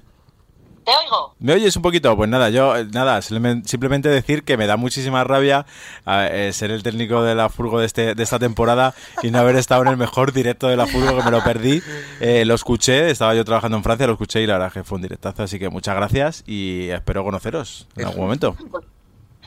[0.90, 1.34] Te Te oigo.
[1.38, 2.16] ¿Me oyes un poquito?
[2.16, 5.64] Pues nada, yo, eh, nada, simplemente decir que me da muchísima rabia
[6.06, 9.56] eh, ser el técnico de la Furgo de, este, de esta temporada y no haber
[9.56, 11.80] estado en el mejor directo de la Furgo, que me lo perdí.
[12.20, 14.96] Eh, lo escuché, estaba yo trabajando en Francia, lo escuché y la verdad que fue
[14.96, 18.56] un directazo, así que muchas gracias y espero conoceros en algún momento.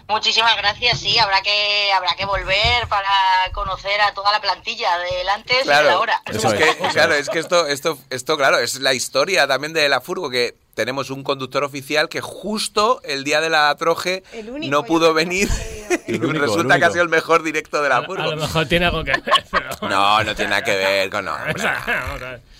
[0.08, 3.10] Muchísimas gracias, sí, habrá que habrá que volver para
[3.54, 6.22] conocer a toda la plantilla del antes y Claro, ahora.
[6.26, 10.02] es que, claro, es que esto, esto, esto, claro, es la historia también de la
[10.02, 14.24] Furgo, que tenemos un conductor oficial que justo el día de la troje
[14.62, 15.50] no pudo venir
[16.08, 18.36] y único, resulta que ha sido el mejor directo de la A lo Furgo.
[18.36, 19.70] mejor tiene algo que ver, pero...
[19.90, 21.26] No, no tiene nada que ver con...
[21.26, 22.42] No, hombre.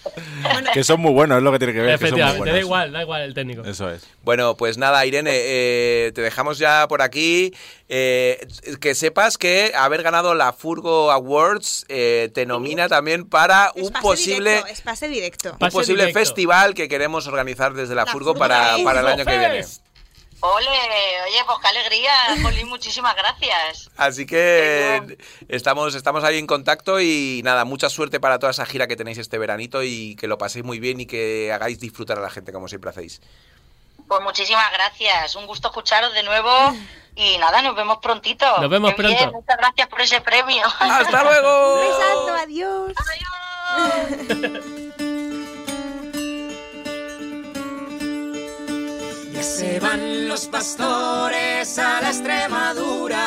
[0.74, 2.00] Que son muy buenos, es lo que tiene que ver.
[2.00, 3.64] que son muy Efectivamente, da igual, da igual el técnico.
[3.64, 4.06] Eso es.
[4.24, 7.54] Bueno, pues nada, Irene, eh, te dejamos ya por aquí.
[7.90, 8.48] Eh,
[8.82, 13.92] que sepas que haber ganado la Furgo Awards eh, te nomina también para Es un
[13.92, 15.52] pase posible, directo, es pase directo.
[15.52, 16.20] un Pase posible directo.
[16.20, 19.66] festival que queremos organizar desde la, La Furgo Furgo para, para el año que viene.
[20.46, 20.70] Ole,
[21.26, 23.90] oye, pues qué alegría, Jolín, muchísimas gracias.
[23.96, 25.18] Así que
[25.48, 29.20] estamos, estamos ahí en contacto y nada, mucha suerte para toda esa gira que tenéis
[29.20, 32.52] este veranito y que lo paséis muy bien y que hagáis disfrutar a la gente
[32.52, 33.22] como siempre hacéis.
[34.06, 36.52] Pues muchísimas gracias, un gusto escucharos de nuevo
[37.16, 38.46] y nada, nos vemos prontito.
[38.60, 39.38] Nos vemos Qué bien, pronto.
[39.38, 40.66] muchas gracias por ese premio.
[40.78, 41.74] ¡Hasta luego!
[41.80, 42.94] Un besazo, adiós.
[44.28, 44.83] Ya
[49.44, 53.20] se van los pastores a la Extremadura.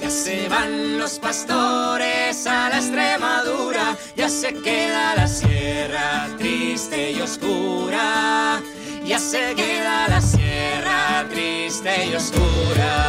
[0.00, 3.96] Ya se van los pastores a la Extremadura.
[4.16, 8.62] Ya se queda la sierra triste y oscura.
[9.04, 13.08] Ya se queda la sierra triste y oscura.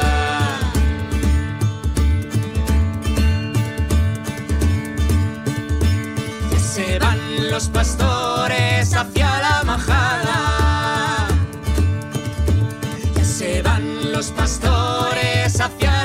[6.51, 9.34] Ya se van los pastores hacia
[13.15, 16.04] Ya se van los pastores hacia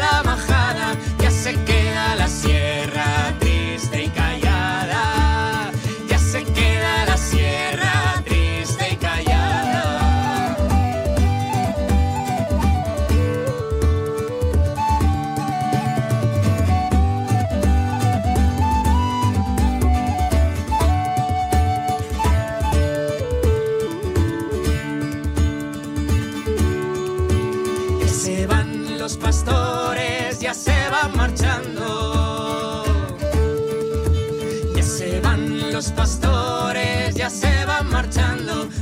[38.20, 38.79] van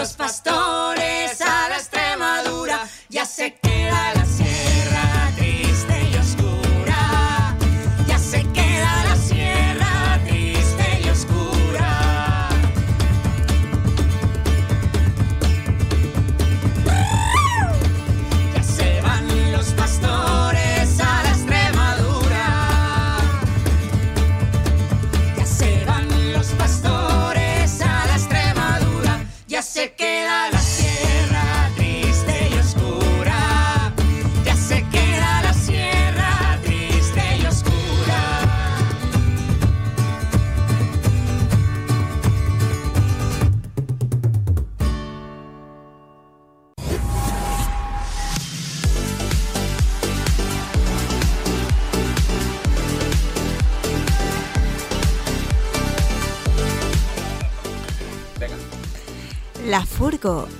[0.00, 0.89] los pastores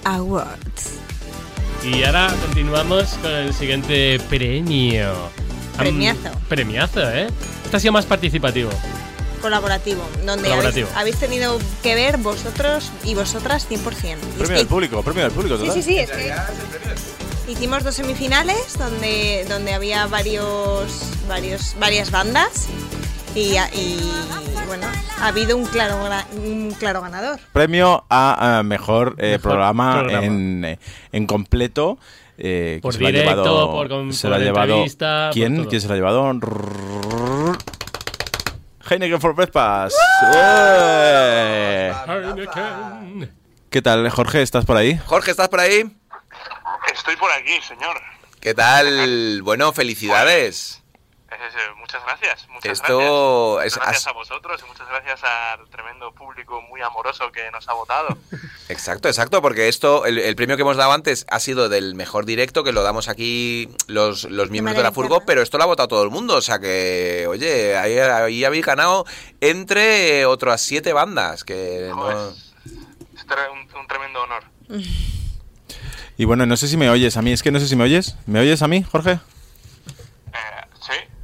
[0.04, 0.90] Awards.
[1.84, 5.12] Y ahora continuamos con el siguiente premio.
[5.76, 6.30] Premiazo.
[6.48, 7.26] premiazo, ¿eh?
[7.64, 8.70] Este ha sido más participativo.
[9.40, 10.88] colaborativo, donde Colaborativo.
[10.90, 13.78] Habéis, habéis tenido que ver vosotros y vosotras 100%.
[14.04, 15.82] Y es Premio del público, premio del público, Sí, total.
[15.82, 16.32] sí, sí, es que
[17.50, 20.92] hicimos dos semifinales donde, donde había varios,
[21.28, 22.66] varios, varias bandas
[23.34, 24.12] y, y,
[24.66, 24.86] bueno,
[25.20, 25.98] ha habido un claro,
[26.34, 27.38] un claro ganador.
[27.52, 30.26] Premio a, a mejor, eh, Mejor programa, programa.
[30.26, 30.78] En, eh,
[31.12, 31.98] en completo.
[32.38, 34.72] eh, que Por se lo ha directo, llevado, por con- se lo ha por llevado
[34.74, 35.64] entrevista, por ¿Quién?
[35.66, 36.30] ¿Quién se lo ha llevado?
[38.88, 39.96] Heineken for Breakfast.
[40.34, 41.92] ¡Eh!
[43.70, 44.42] ¿Qué tal, Jorge?
[44.42, 44.98] ¿Estás por ahí?
[45.06, 45.84] Jorge, ¿estás por ahí?
[46.92, 48.00] Estoy por aquí, señor.
[48.40, 49.42] ¿Qué tal?
[49.42, 50.79] Bueno, felicidades.
[51.78, 52.48] Muchas gracias.
[52.48, 53.72] Muchas Esto gracias.
[53.72, 57.68] es- gracias has- a vosotros y muchas gracias al tremendo público muy amoroso que nos
[57.68, 58.16] ha votado.
[58.68, 62.24] Exacto, exacto, porque esto, el, el premio que hemos dado antes ha sido del mejor
[62.24, 65.66] directo, que lo damos aquí los, los miembros de la Furgo, pero esto lo ha
[65.66, 69.06] votado todo el mundo, o sea que, oye, ahí, ahí habéis ganado
[69.40, 72.10] entre otras siete bandas, que no...
[72.30, 72.52] Es
[73.52, 74.44] un, un tremendo honor.
[76.16, 77.32] Y bueno, no sé si me oyes a mí.
[77.32, 78.14] Es que no sé si me oyes.
[78.26, 79.20] ¿Me oyes a mí, Jorge?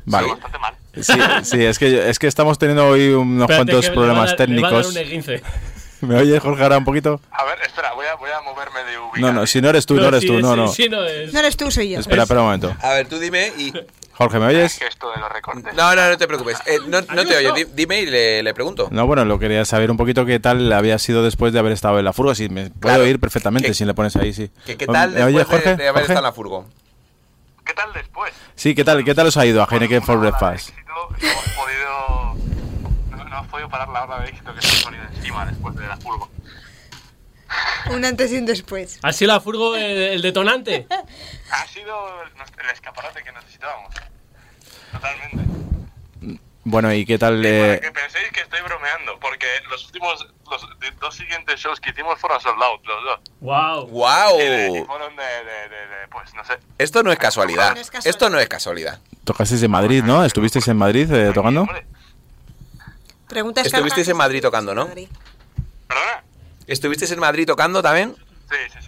[0.06, 0.28] Vale.
[0.28, 0.74] pero bastante mal.
[0.98, 4.96] Sí, sí, es que, es que estamos teniendo hoy unos Espérate cuantos problemas dar- técnicos.
[4.96, 5.42] esguince.
[6.02, 7.20] ¿Me oyes, Jorge, ahora un poquito?
[7.30, 9.34] A ver, espera, voy a, voy a moverme de ubicación.
[9.34, 10.68] No, no, si no eres tú, no, eres sí, tú, no, sí, no.
[10.68, 11.32] sí, no es.
[11.32, 12.00] No eres tú, soy yo.
[12.00, 12.74] Espera, espera un momento.
[12.82, 13.72] A ver, tú dime y...
[14.12, 14.78] Jorge, ¿me oyes?
[14.78, 15.74] Que esto de los recortes.
[15.74, 18.88] No, no, no te preocupes, eh, no, no te di- dime y le, le pregunto.
[18.90, 21.98] No, bueno, lo quería saber un poquito qué tal había sido después de haber estado
[21.98, 22.34] en la furgo.
[22.34, 23.02] Si me puedo Claro.
[23.04, 24.50] oír perfectamente si le pones ahí, sí.
[24.64, 25.82] ¿Qué, qué tal ¿Me oyes, después de- Jorge?
[25.82, 26.12] de, haber Jorge?
[26.14, 26.66] estado en la Furgo?
[27.66, 28.32] ¿Qué tal después?
[28.54, 30.70] Sí, ¿qué tal, ¿qué tal os ha ido a Heineken for Breakfast?
[30.86, 32.34] No hemos podido...
[33.10, 35.74] No, no hemos podido parar la hora de éxito que se ha ponido encima después
[35.74, 36.30] de la furgo.
[37.90, 38.98] Un antes y un después.
[39.02, 40.86] ¿Ha sido la furgo el, el detonante?
[41.50, 42.30] Ha sido el,
[42.64, 43.94] el escaparate que necesitábamos.
[44.92, 45.65] Totalmente.
[46.68, 47.36] Bueno, ¿y qué tal?
[47.36, 51.90] Para eh, que penséis que estoy bromeando, porque los últimos, los dos siguientes shows que
[51.90, 53.20] hicimos fueron sold out, los dos.
[53.38, 53.86] ¡Wow!
[53.86, 54.40] ¡Wow!
[54.40, 56.58] Y fueron de, de, de, de, pues, no sé.
[56.78, 57.76] Esto no es casualidad.
[57.76, 58.10] No es casualidad.
[58.10, 58.98] Esto no es casualidad.
[59.22, 60.24] tocasteis en Madrid, ¿no?
[60.24, 61.68] ¿Estuvisteis en Madrid eh, tocando?
[63.28, 64.88] Pregunta Estuvisteis en Madrid tocando, ¿no?
[64.88, 66.24] ¿Perdona?
[66.66, 68.16] ¿Estuvisteis en Madrid tocando también?
[68.50, 68.85] Sí, sí, sí.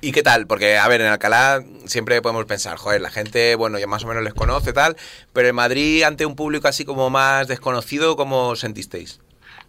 [0.00, 0.46] ¿Y qué tal?
[0.46, 4.06] Porque, a ver, en Alcalá siempre podemos pensar, joder, la gente, bueno, ya más o
[4.06, 4.96] menos les conoce tal,
[5.32, 9.20] pero en Madrid, ante un público así como más desconocido, ¿cómo os sentisteis?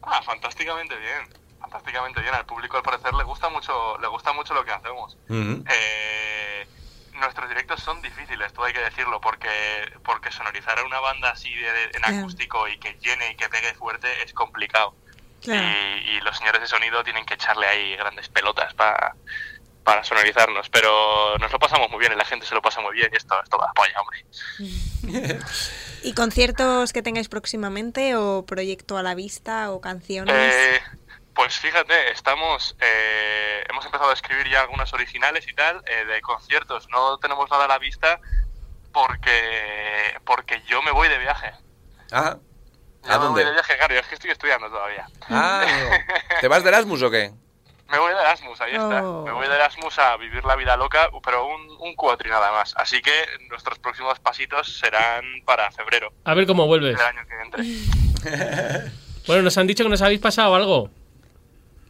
[0.02, 1.40] Ah, fantásticamente bien.
[1.60, 2.34] Fantásticamente bien.
[2.34, 5.18] Al público, al parecer, le gusta mucho, le gusta mucho lo que hacemos.
[5.30, 6.68] Eh,
[7.14, 9.50] nuestros directos son difíciles, todo hay que decirlo, porque,
[10.04, 13.74] porque sonorizar a una banda así de- en acústico y que llene y que pegue
[13.74, 14.96] fuerte es complicado.
[15.42, 15.62] Claro.
[15.68, 19.16] Y, y los señores de sonido tienen que echarle ahí grandes pelotas para
[19.90, 22.94] para sonorizarnos, pero nos lo pasamos muy bien y la gente se lo pasa muy
[22.94, 24.24] bien y esto, esto va polla, hombre.
[26.04, 30.36] ¿Y conciertos que tengáis próximamente o proyecto a la vista o canciones?
[30.56, 30.80] Eh,
[31.34, 36.22] pues fíjate, estamos, eh, hemos empezado a escribir ya algunas originales y tal, eh, de
[36.22, 36.88] conciertos.
[36.90, 38.20] No tenemos nada a la vista
[38.94, 41.52] porque porque yo me voy de viaje.
[42.12, 42.38] Ah,
[43.06, 43.42] Yo ¿a me dónde?
[43.42, 45.08] voy de viaje, claro, yo es que estoy estudiando todavía.
[45.30, 45.66] Ah.
[46.42, 47.32] ¿te vas de Erasmus o qué?
[47.92, 49.04] Me voy de Erasmus, ahí está.
[49.04, 49.24] Oh.
[49.26, 52.74] Me voy de Erasmus a vivir la vida loca, pero un, un cuatri nada más.
[52.78, 53.12] Así que
[53.50, 56.98] nuestros próximos pasitos serán para febrero A ver cómo vuelves.
[56.98, 58.92] del año que entre.
[59.28, 60.90] Bueno, nos han dicho que nos habéis pasado algo.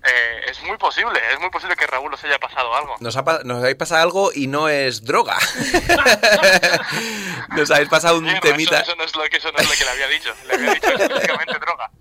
[0.02, 2.96] Eh, es muy posible, es muy posible que Raúl os haya pasado algo.
[3.02, 5.38] Nos, ha nos habéis pasado algo y no es droga.
[7.56, 8.80] nos habéis pasado un Mierda, temita.
[8.80, 10.34] Eso, eso no es lo que, eso no es lo que le había dicho.
[10.48, 11.92] Le había dicho específicamente droga.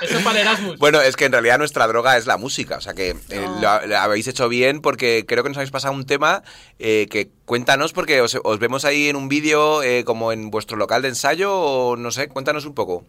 [0.00, 0.78] Eso es para Erasmus.
[0.78, 3.86] Bueno, es que en realidad nuestra droga es la música, o sea que eh, lo,
[3.86, 6.42] lo habéis hecho bien porque creo que nos habéis pasado un tema
[6.80, 10.76] eh, que cuéntanos porque os, os vemos ahí en un vídeo eh, como en vuestro
[10.76, 13.04] local de ensayo o no sé, cuéntanos un poco.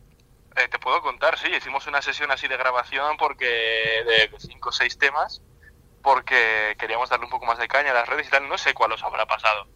[0.56, 4.72] Eh, te puedo contar, sí, hicimos una sesión así de grabación porque de cinco o
[4.72, 5.41] seis temas,
[6.04, 8.47] porque queríamos darle un poco más de caña a las redes y tal.
[8.47, 9.68] No sé cuál os habrá pasado.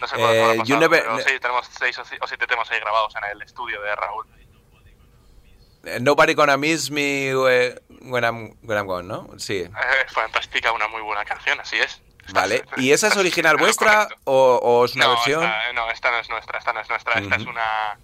[0.00, 2.46] No sé cuál os Eh, habrá you pasado, never- pero sí, tenemos seis o, siete
[2.46, 4.26] temas ahí grabados en el estudio de Raúl.
[5.84, 9.28] Eh, Nobody gonna miss me eh, when I'm, when I'm gone, ¿no?
[9.38, 9.70] Sí, Eh,
[10.08, 12.00] fantástica, una muy buena canción, así es.
[12.32, 12.64] vale.
[12.76, 15.42] ¿Y esa es original vuestra o, o es una no, versión?
[15.44, 17.98] Esta, no, esta no es nuestra, esta no es nuestra, esta es una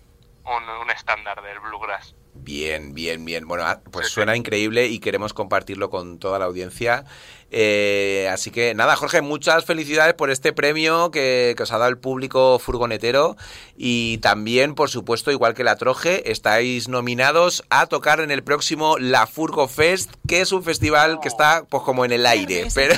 [0.56, 2.14] un, un estándar del bluegrass.
[2.34, 3.46] Bien, bien, bien.
[3.46, 7.04] Bueno, ah, pues suena increíble y queremos compartirlo con toda la audiencia.
[7.50, 11.90] Eh, así que nada, Jorge, muchas felicidades por este premio que, que os ha dado
[11.90, 13.36] el público furgonetero
[13.76, 18.98] y también, por supuesto, igual que la Troje, estáis nominados a tocar en el próximo
[18.98, 22.94] La Furgo Fest, que es un festival que está pues como en el aire, pero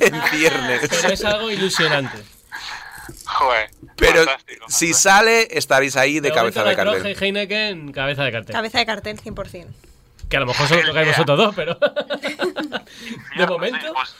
[0.00, 0.88] en viernes.
[0.90, 2.18] Pero es algo ilusionante.
[3.26, 3.70] Joder.
[3.96, 4.66] Pero fantástico.
[4.68, 7.02] si sale, estaréis ahí de cabeza de cartel.
[7.02, 8.54] Troje Heineken, cabeza de cartel.
[8.54, 9.66] Cabeza de cartel 100%.
[10.28, 11.78] Que a lo mejor solo tocáis vosotros dos, pero.
[13.36, 13.92] de momento.
[13.92, 14.14] pues,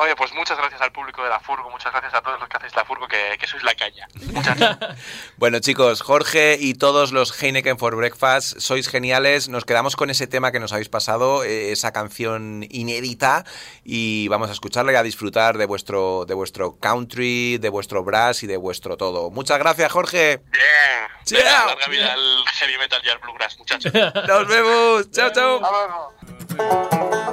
[0.00, 2.56] Oye, pues muchas gracias al público de la Furgo, muchas gracias a todos los que
[2.56, 4.06] hacéis la Furgo, que, que sois la caña.
[4.32, 4.96] Muchas gracias.
[5.36, 9.48] Bueno, chicos, Jorge y todos los Heineken for Breakfast, sois geniales.
[9.48, 13.44] Nos quedamos con ese tema que nos habéis pasado, eh, esa canción inédita,
[13.82, 18.44] y vamos a escucharla y a disfrutar de vuestro, de vuestro country, de vuestro brass
[18.44, 19.30] y de vuestro todo.
[19.30, 20.42] Muchas gracias, Jorge.
[20.52, 20.64] Bien.
[21.24, 21.38] Chao.
[21.38, 23.92] Venga, larga vida al heavy metal y al bluegrass, muchachos.
[24.28, 25.10] Nos vemos.
[25.10, 27.24] Chao, chao.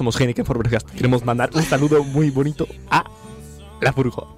[0.00, 0.88] Somos Heineken for Breakfast.
[0.92, 3.04] Queremos mandar un saludo muy bonito a
[3.82, 4.32] la Furgo.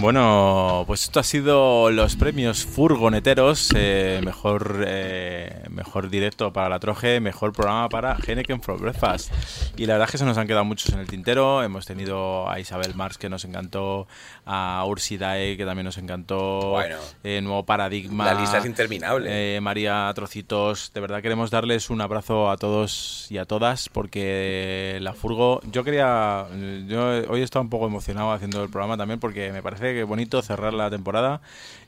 [0.00, 6.80] Bueno, pues esto ha sido los premios furgoneteros, eh, mejor eh, mejor directo para la
[6.80, 9.30] Troje, mejor programa para Heineken for Breakfast.
[9.76, 11.62] Y la verdad es que se nos han quedado muchos en el tintero.
[11.62, 14.06] Hemos tenido a Isabel Mars que nos encantó,
[14.46, 16.96] a Ursidae que también nos encantó, Bueno.
[17.22, 18.24] eh, Nuevo Paradigma.
[18.24, 19.56] La lista es interminable.
[19.56, 24.96] eh, María Trocitos, de verdad queremos darles un abrazo a todos y a todas porque
[25.02, 26.46] la Furgo, yo quería,
[26.86, 30.04] yo hoy he estado un poco emocionado haciendo el programa también porque me parece que
[30.04, 31.40] bonito cerrar la temporada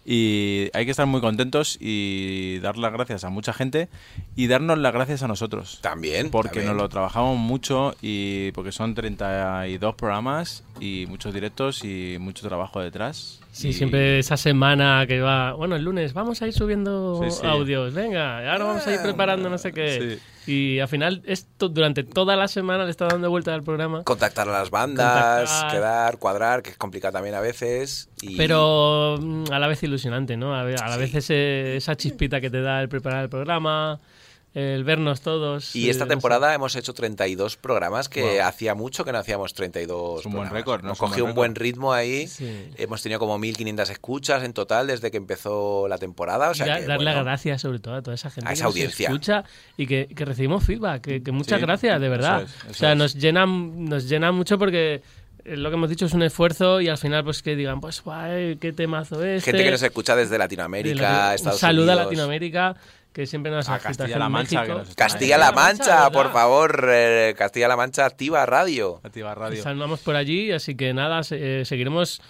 [0.04, 3.88] y hay que estar muy contentos y dar las gracias a mucha gente
[4.36, 5.78] y darnos las gracias a nosotros.
[5.82, 6.30] También.
[6.30, 6.68] Porque también.
[6.72, 12.80] nos lo trabajamos mucho y porque son 32 programas y muchos directos y mucho trabajo
[12.80, 13.40] detrás.
[13.52, 15.52] Sí, Y- siempre esa semana que va.
[15.52, 17.46] Bueno, el lunes vamos a ir subiendo Sí, sí.
[17.46, 17.92] audios.
[17.92, 20.18] Venga, ahora vamos a ir preparando no sé qué.
[20.46, 24.02] Y al final, esto durante toda la semana le está dando vuelta al programa.
[24.02, 25.70] Contactar a las bandas, Contactar.
[25.70, 28.08] quedar, cuadrar, que es complicado también a veces.
[28.22, 28.36] Y...
[28.36, 30.54] Pero mm, a la vez ilusionante, ¿no?
[30.54, 34.00] A, a la vez ese- esa chispita que te da el preparar el programa,
[34.54, 35.74] el vernos todos.
[35.74, 38.42] Y esta eh, temporada hemos hecho 32 programas, que Wow.
[38.44, 40.52] hacía mucho que no hacíamos 32 Es un buen programas.
[40.52, 40.88] récord, ¿no?
[40.88, 42.26] Hemos Es un buen un buen ritmo ahí.
[42.26, 42.68] Sí.
[42.76, 46.50] Hemos tenido como 1.500 escuchas en total desde que empezó la temporada.
[46.50, 48.64] O sea da- que, darle bueno, gracias sobre todo a toda esa gente A esa
[48.64, 49.08] que nos audiencia.
[49.08, 49.44] escucha
[49.78, 52.42] y que, que recibimos feedback, que, que muchas Sí, gracias, de verdad.
[52.42, 52.98] eso es, eso o sea, es.
[52.98, 55.00] nos llena, nos llena mucho porque
[55.44, 58.56] lo que hemos dicho es un esfuerzo y al final pues que digan, pues guay,
[58.56, 59.50] qué temazo este.
[59.50, 62.00] Gente que nos escucha desde de Latinoamérica, Latino- Estados un saludo Unidos.
[62.00, 62.76] a Latinoamérica,
[63.12, 64.74] que siempre nos A Castilla-La Mancha, México.
[64.76, 69.00] que nos está- Castilla-La Mancha, por favor, eh, Castilla-La Mancha activa radio.
[69.02, 69.62] Activa Radio.
[69.62, 72.20] Saludamos por allí, así que nada, eh, seguiremos.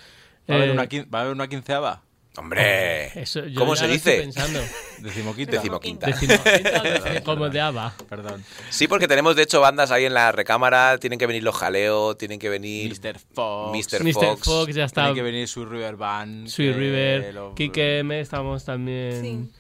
[0.51, 2.03] ¿Va a, haber eh, una, ¿Va a haber una quinceava?
[2.35, 4.23] Hombre, Eso, yo ¿cómo ya se lo estoy dice?
[4.23, 4.61] pensando.
[5.01, 5.53] Decimoquinta.
[5.57, 6.07] Decimoquinta.
[6.07, 7.95] Decimoquinta, deci- como de ABBA.
[8.09, 8.43] Perdón.
[8.71, 10.97] Sí, porque tenemos de hecho bandas ahí en la recámara.
[10.99, 13.19] Tienen que venir los Jaleo, tienen que venir Mr.
[13.35, 13.77] Fox.
[13.77, 14.03] Mr.
[14.03, 14.13] Mr.
[14.15, 14.45] Fox.
[14.45, 15.03] Fox ya está.
[15.03, 16.49] Tiene que venir Sweet River Band.
[16.49, 19.51] Sweet que River, lo- Kike M, estamos también.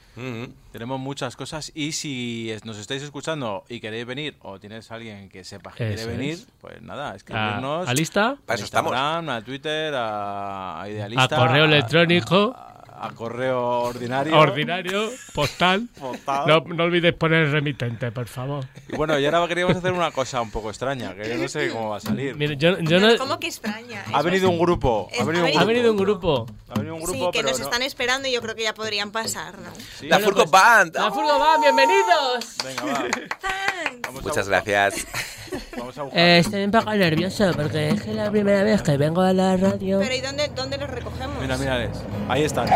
[0.72, 4.96] Tenemos muchas cosas y si es- nos estáis escuchando y queréis venir o tienes a
[4.96, 6.46] alguien que sepa que quiere venir, es.
[6.60, 7.86] pues nada, escribirnos.
[7.88, 8.36] ¿A, a lista?
[8.44, 8.92] Para a eso estamos.
[8.92, 11.24] Instagram, a Twitter, a, a Idealista.
[11.24, 12.54] A correo electrónico.
[12.56, 14.38] A, a correo ordinario.
[14.38, 15.88] Ordinario, postal.
[15.98, 16.46] Postal.
[16.46, 18.64] No, no olvides poner remitente, por favor.
[18.88, 21.68] Y bueno, y ahora queríamos hacer una cosa un poco extraña, que yo no sé
[21.70, 22.36] cómo va a salir.
[22.36, 23.16] Mire, yo, yo no.
[23.18, 24.04] ¿Cómo que extraña?
[24.12, 25.08] Ha venido un grupo.
[25.18, 25.66] Ha venido un ha Ha grupo.
[25.66, 26.46] venido un grupo.
[26.68, 28.74] Ha venido un Sí, grupo, que nos no- están esperando y yo creo que ya
[28.74, 29.70] podrían pasar, ¿no?
[29.98, 30.06] Sí.
[30.06, 30.94] La Furgo pues, Band.
[30.94, 31.58] ¡La Furgo va!
[31.58, 32.56] ¡Bienvenidos!
[32.64, 34.10] Venga, va.
[34.22, 35.06] Muchas gracias.
[35.76, 36.20] Vamos a buscar.
[36.20, 39.56] Eh, estoy un poco nervioso porque es que la primera vez que vengo a la
[39.56, 39.98] radio.
[40.00, 41.40] Pero ¿y dónde, dónde los recogemos?
[41.40, 41.90] Mira, mírales.
[42.28, 42.68] Ahí están.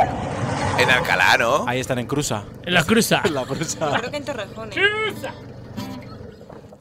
[0.78, 1.64] En Alcalá, ¿no?
[1.66, 2.44] Ahí están en Cruza.
[2.64, 3.22] En la cruza.
[3.24, 3.90] En la Cruza.
[3.98, 4.70] Creo que en Torrejón.
[4.72, 4.76] ¿eh?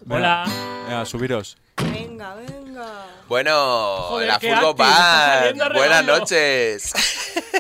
[0.09, 0.45] Hola.
[0.87, 1.57] Venga, subiros.
[1.91, 2.85] Venga, venga.
[3.27, 3.51] Bueno,
[4.09, 5.39] Joder, la qué Furgo acting, está Band.
[5.39, 6.19] saliendo Buenas redondo.
[6.19, 6.93] noches.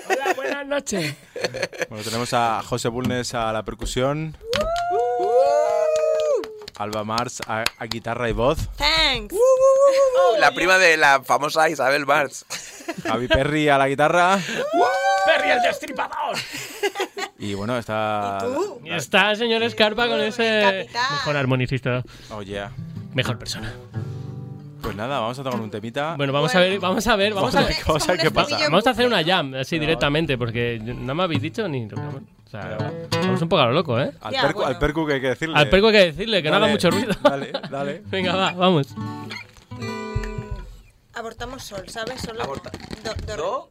[0.09, 1.15] Hola, buenas noches.
[1.89, 4.37] Bueno, tenemos a José Bulnes a la percusión.
[6.77, 8.69] Alba Mars a, a guitarra y voz.
[8.77, 9.35] Thanks.
[10.39, 12.45] La prima de la famosa Isabel Mars.
[13.03, 14.37] Javi Perry a la guitarra.
[15.25, 16.35] ¡Perry el destripador!
[17.39, 18.39] Y bueno, está.
[18.41, 18.79] ¿Tú?
[18.85, 21.11] Está el señor Escarpa con ese capitán.
[21.13, 22.71] mejor armonicista, Oh, yeah.
[23.13, 23.73] mejor persona.
[24.81, 26.15] Pues nada, vamos a tocar un temita.
[26.15, 27.75] Bueno, vamos a ver, vamos a ver, vamos a ver.
[27.87, 28.57] Vamos a ver qué pasa.
[28.65, 31.87] Vamos a hacer una jam así directamente porque no me habéis dicho ni.
[32.45, 32.77] O sea,
[33.11, 34.11] vamos un poco a lo loco, ¿eh?
[34.21, 34.73] Al, Ya, percu, bueno.
[34.73, 35.57] al percu que hay que decirle.
[35.57, 37.13] Al perco hay que decirle que no haga Dale, mucho ruido.
[37.23, 38.03] Dale, dale.
[38.05, 38.87] Venga, va, vamos.
[38.95, 39.29] Mm,
[41.15, 42.21] abortamos sol, ¿sabes?
[42.21, 42.71] Solo Aborta-
[43.03, 43.69] do- do- ¿No?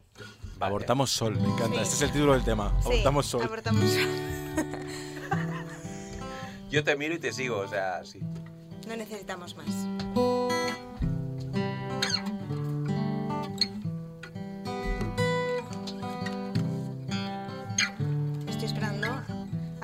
[0.67, 1.77] Abortamos sol, me encanta.
[1.77, 1.83] Sí.
[1.83, 2.73] Este es el título del tema.
[2.81, 3.43] Sí, Abortamos sol.
[3.45, 4.09] Abortamos sol.
[6.71, 8.21] Yo te miro y te sigo, o sea, sí.
[8.89, 9.67] No necesitamos más.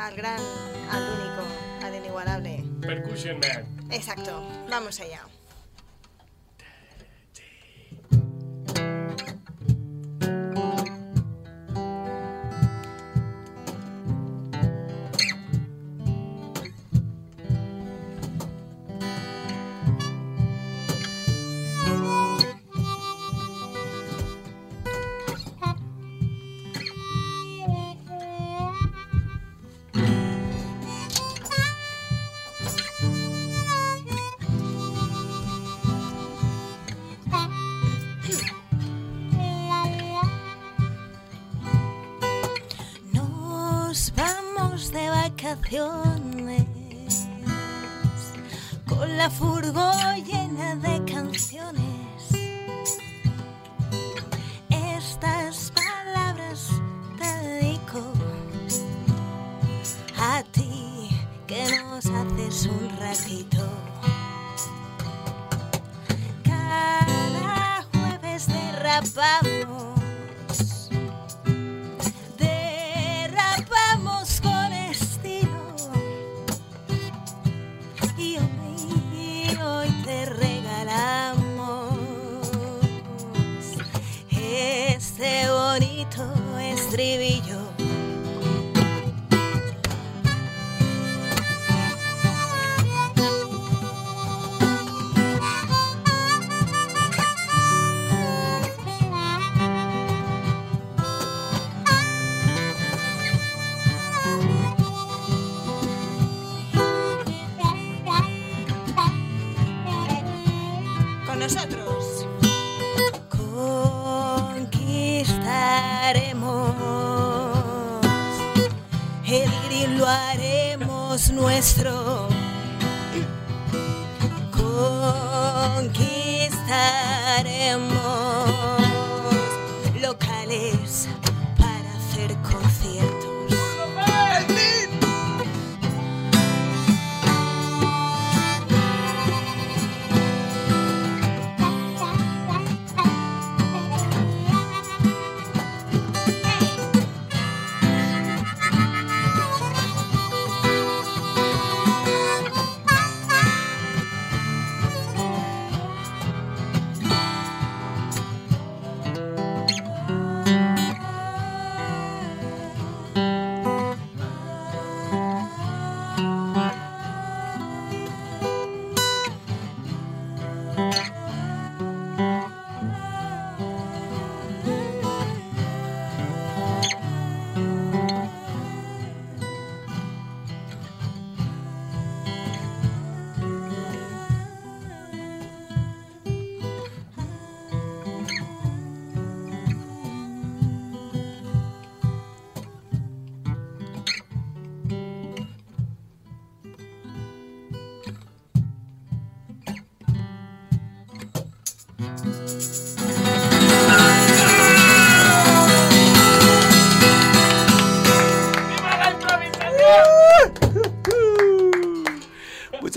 [0.00, 0.40] Al gran,
[0.90, 2.64] al único, al inigualable.
[2.80, 3.66] Percussion Man.
[3.90, 5.20] Exacto, vamos allá.
[45.70, 46.09] Vacaciones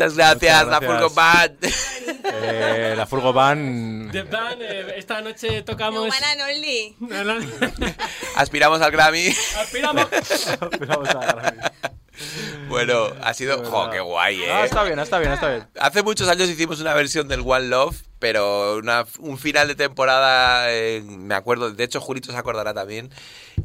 [0.04, 0.92] Muchas gracias, la gracias.
[0.92, 1.58] Furgo Band.
[2.26, 4.10] Eh, la Furgo Van.
[4.12, 6.02] The Band, eh, esta noche tocamos.
[6.04, 6.96] One and only.
[8.36, 9.28] Aspiramos al Grammy.
[9.60, 10.08] Aspiramos.
[12.70, 13.64] Bueno, ha sido.
[13.66, 14.52] ¡Jo, qué guay, eh!
[14.52, 15.68] Ah, está bien, está bien, está bien.
[15.80, 20.72] Hace muchos años hicimos una versión del One Love, pero una- un final de temporada,
[20.72, 23.10] eh, me acuerdo, de hecho Julito se acordará también,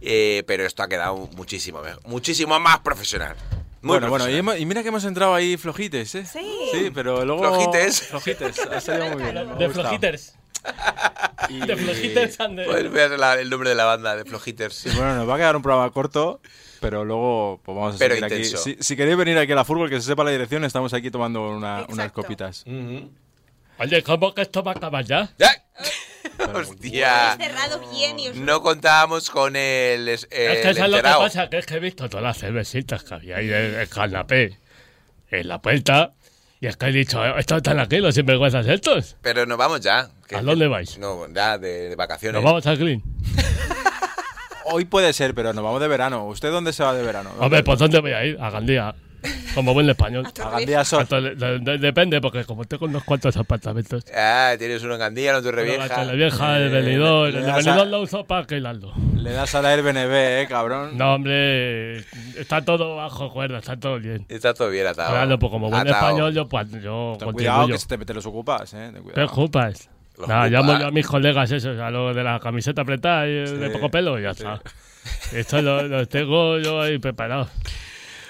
[0.01, 3.37] eh, pero esto ha quedado muchísimo mejor, muchísimo más profesional.
[3.81, 6.25] Muy bueno, bueno, y, hemos- y mira que hemos entrado ahí flojites, ¿eh?
[6.27, 6.41] Sí.
[6.73, 7.43] Sí, pero luego...
[7.43, 8.03] Flojites.
[8.09, 9.59] Flojites, ha salido muy bien.
[9.59, 9.69] De.
[9.71, 10.35] Flojiters.
[11.49, 14.85] Y- De Flojiters and the- Pues la- el nombre de la banda, de Flojiters.
[14.87, 16.41] Y bueno, nos va a quedar un programa corto,
[16.81, 18.35] pero luego pues vamos a Pero seguir aquí.
[18.35, 18.59] intenso.
[18.59, 21.11] Si, si queréis venir aquí a la fútbol, que se sepa la dirección, estamos aquí
[21.11, 22.65] tomando una- unas copitas.
[23.79, 25.31] Oye, ¿cómo que esto va a acabar ya?
[26.55, 27.36] Hostia.
[27.39, 28.36] Cerrado bien y os...
[28.36, 31.66] No contábamos con el, es- el es que eso es lo que pasa, que es
[31.66, 34.59] que he visto todas las cervecitas que había ahí en el canapé,
[35.31, 36.12] en la puerta,
[36.60, 39.16] y es que he dicho, estos están aquí, los sinvergüenzas estos.
[39.23, 40.09] Pero nos vamos ya.
[40.28, 40.98] que- ¿A dónde vais?
[40.98, 42.35] No, ya, de, de vacaciones.
[42.35, 43.02] Nos vamos a Green.
[44.70, 46.27] Hoy puede ser, pero nos vamos de verano.
[46.27, 47.31] ¿Usted dónde se va de verano?
[47.39, 48.39] Hombre, ¿por dónde voy a ir?
[48.40, 48.94] A Gandía.
[49.55, 50.24] Como buen español.
[50.45, 50.85] A Gandía
[51.78, 54.05] depende, porque como tengo unos cuantos apartamentos.
[54.15, 56.12] Ah, tienes uno en Gandía, otro en La Torrevieja.
[56.12, 57.31] vieja, el venidor.
[57.32, 58.93] le El a- lo uso para alquilarlo.
[59.16, 60.97] Le das a la Airbnb, eh, cabrón.
[60.97, 61.99] No, hombre,
[62.39, 64.24] está todo bajo cuerda, está todo bien.
[64.28, 65.11] Está todo bien atado.
[65.11, 66.07] Claro, pues como buen Atado.
[66.07, 67.32] español, yo, pues, yo Ten contribuyo.
[67.35, 68.90] cuidado que se te, te los ocupas, eh.
[68.93, 69.27] Ten ¿Qué cuidado.
[69.27, 69.90] ocupas?
[70.16, 70.51] Los Nada, ocupa.
[70.57, 73.66] llamo yo a mis colegas esos, a los de la camiseta apretada y el de
[73.69, 74.45] Sí, poco pelo y ya sí.
[74.45, 74.61] está.
[75.36, 77.49] Esto lo, lo tengo yo ahí preparado.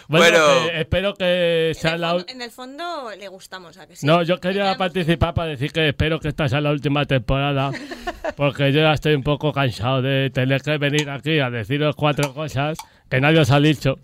[0.09, 0.69] Bueno, Bueno.
[0.71, 4.07] que espero que sea la fondo, en el fondo le gustamos, ¿a que sí?
[4.07, 7.71] No, yo quería participar para decir que espero que esta sea la última temporada,
[8.37, 12.33] porque yo ya estoy un poco cansado de tener que venir aquí a deciros cuatro
[12.33, 12.79] cosas
[13.11, 13.97] que nadie os ha dicho.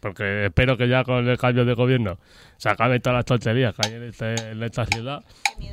[0.00, 2.18] Porque espero que ya con el cambio de gobierno
[2.56, 5.22] se acaben todas las tonterías que hay en, este- en esta ciudad.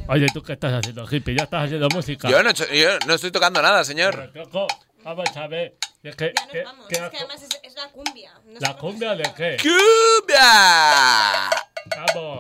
[0.10, 1.36] Oye, ¿tú qué estás haciendo, hippie?
[1.38, 2.30] ¿Ya estás haciendo música?
[2.30, 4.32] Yo no, yo no estoy tocando nada, señor.
[4.34, 4.68] Loco,
[5.04, 5.76] vamos a ver.
[6.04, 6.88] Que, Ya nos que- vamos.
[6.88, 8.34] que- Es que además es, es la cumbia.
[8.46, 9.58] No ¿La cumbia de qué?
[9.58, 11.50] ¡Cumbia!
[11.96, 12.40] Vamos.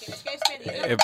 [0.00, 0.92] Tienes que.
[0.92, 0.96] Eh,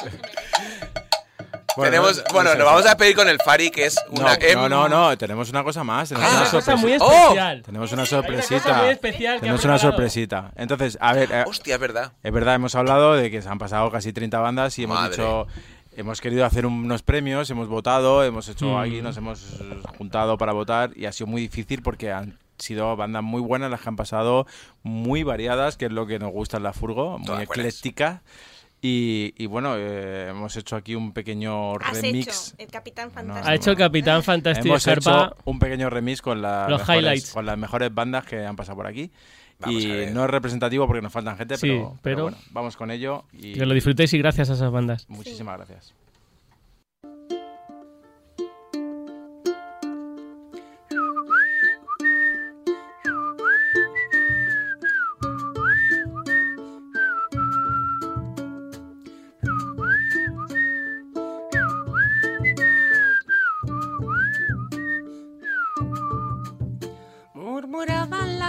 [1.76, 4.22] Bueno, Tenemos, no- bueno, no nos vamos a pedir con el Fari, que es No,
[4.22, 4.32] una.
[4.40, 6.08] em- no, no, no, tenemos una cosa más.
[6.08, 7.22] Tenemos Ah, una una cosa sorpresa- muy ¡Oh!
[7.24, 7.62] especial.
[7.62, 8.78] Tenemos una Hay una cosa sorpresita.
[8.80, 9.92] muy especial que Tenemos ha una preparado.
[9.92, 10.52] sorpresita.
[10.56, 12.12] Entonces, a ver, eh, Hostia, es verdad.
[12.22, 15.10] es verdad, hemos hablado de que se han pasado casi 30 bandas y hemos Madre.
[15.18, 15.46] dicho,
[15.96, 18.76] hemos querido hacer unos premios, hemos votado, hemos hecho Mm.
[18.76, 19.58] aquí, nos hemos
[19.98, 23.80] juntado para votar y ha sido muy difícil porque han sido bandas muy buenas las
[23.80, 24.46] que han pasado,
[24.82, 27.56] muy variadas, que es lo que nos gusta en la Furgo, muy Todas buenas.
[27.58, 28.22] ecléctica.
[28.82, 32.52] Y, y bueno, eh, hemos hecho aquí un pequeño Has remix.
[32.52, 33.48] hecho el Capitán Fantástico.
[33.48, 37.32] Ha hecho el Capitán Fantástico Hemos hecho un pequeño remix con, las Los mejores, highlights.
[37.32, 39.10] con las mejores bandas que han pasado por aquí.
[39.58, 42.76] Vamos y no es representativo porque nos faltan gente, Sí, pero, pero pero- bueno, vamos
[42.76, 43.24] con ello.
[43.32, 45.06] Y Que lo disfrutéis y gracias a esas bandas.
[45.08, 45.94] muchísimas gracias.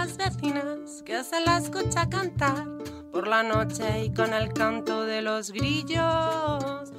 [0.08, 2.64] Las vecinas que se la escucha cantar
[3.12, 6.92] por la noche y con el canto de los grillos.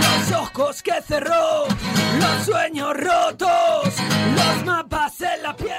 [0.00, 1.66] Los ojos que cerró,
[2.20, 3.94] los sueños rotos,
[4.36, 5.72] los mapas en la piel.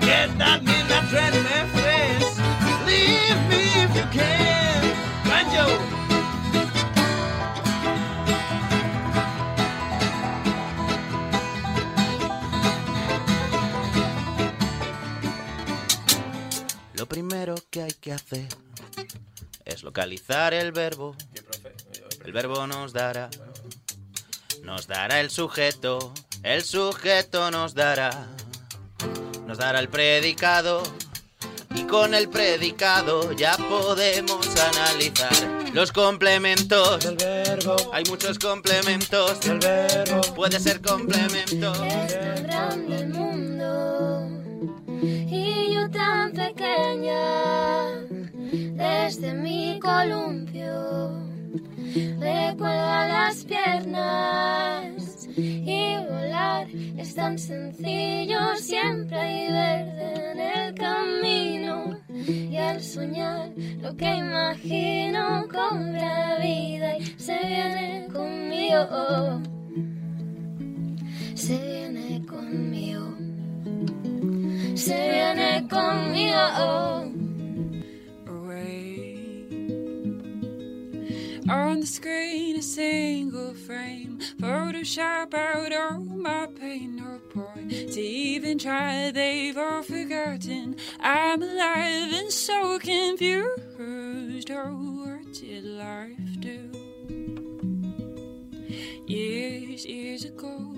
[0.00, 2.38] Get that midnight train, my friends.
[2.86, 4.69] Leave me if you can.
[17.10, 18.46] Primero que hay que hacer
[19.64, 21.16] es localizar el verbo.
[22.24, 23.28] El verbo nos dará,
[24.62, 26.14] nos dará el sujeto.
[26.44, 28.28] El sujeto nos dará,
[29.46, 30.82] nos dará el predicado.
[31.74, 35.32] Y con el predicado ya podemos analizar
[35.74, 37.08] los complementos.
[37.92, 39.38] Hay muchos complementos.
[40.36, 41.72] Puede ser complemento.
[41.84, 43.39] Es tan grande el mundo
[48.74, 51.10] desde mi columpio.
[51.94, 56.66] Le las piernas y volar
[56.96, 58.56] es tan sencillo.
[58.56, 63.50] Siempre hay verde en el camino Y al soñar
[63.80, 69.40] lo que imagino cobra vida y se viene conmigo.
[71.34, 73.19] Se viene conmigo.
[74.80, 77.10] Se viene conmigo.
[81.50, 84.18] On the screen, a single frame.
[84.38, 89.10] Photoshop out all my pain, no point to even try.
[89.10, 94.50] They've all forgotten I'm alive and so confused.
[94.50, 96.70] Oh, what did life do?
[99.06, 100.72] Years, years ago,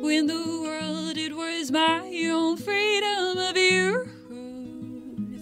[0.00, 2.00] when the world it was my
[2.32, 4.08] own freedom of youth,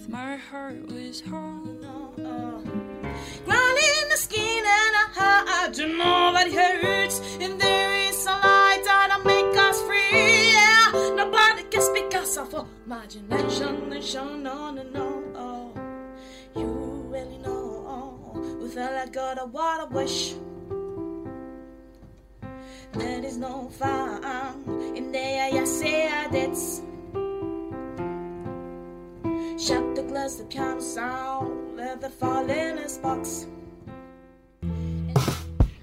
[0.09, 1.63] my heart was whole.
[3.45, 7.21] Grinding the skin and I hide to nobody hurts.
[7.39, 10.51] And there is a light that'll make us free.
[10.51, 13.89] Yeah, nobody can speak us of imagination.
[13.89, 15.23] Nation, no, no, no.
[15.35, 15.71] Oh,
[16.55, 16.65] you
[17.09, 17.85] really know.
[17.87, 20.35] Oh, Without I got oh, a what I wish.
[22.97, 24.23] There is no fun
[24.95, 25.51] in there.
[26.31, 26.81] That's.
[29.57, 33.47] Shut the glass, the piano sound, let the fall in box.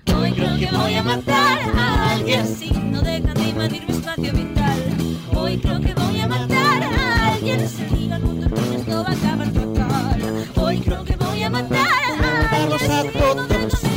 [0.09, 4.33] Hoy creo que voy a matar a alguien si no dejan de invadir mi espacio
[4.33, 4.81] vital.
[5.37, 7.83] Hoy creo que voy a matar a alguien si
[8.21, 10.49] mundo que esto va a acabar fatal.
[10.57, 11.89] Hoy creo que voy a matar
[12.21, 13.92] a alguien si no dejan de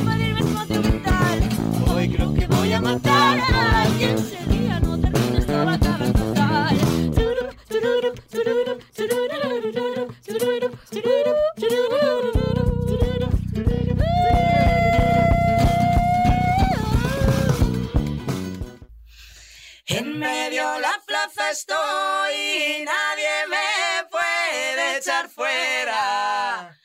[21.43, 26.77] estoy y nadie me puede echar fuera.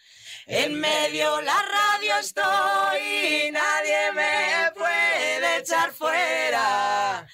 [0.47, 7.27] En medio la radio estoy y nadie me puede echar fuera.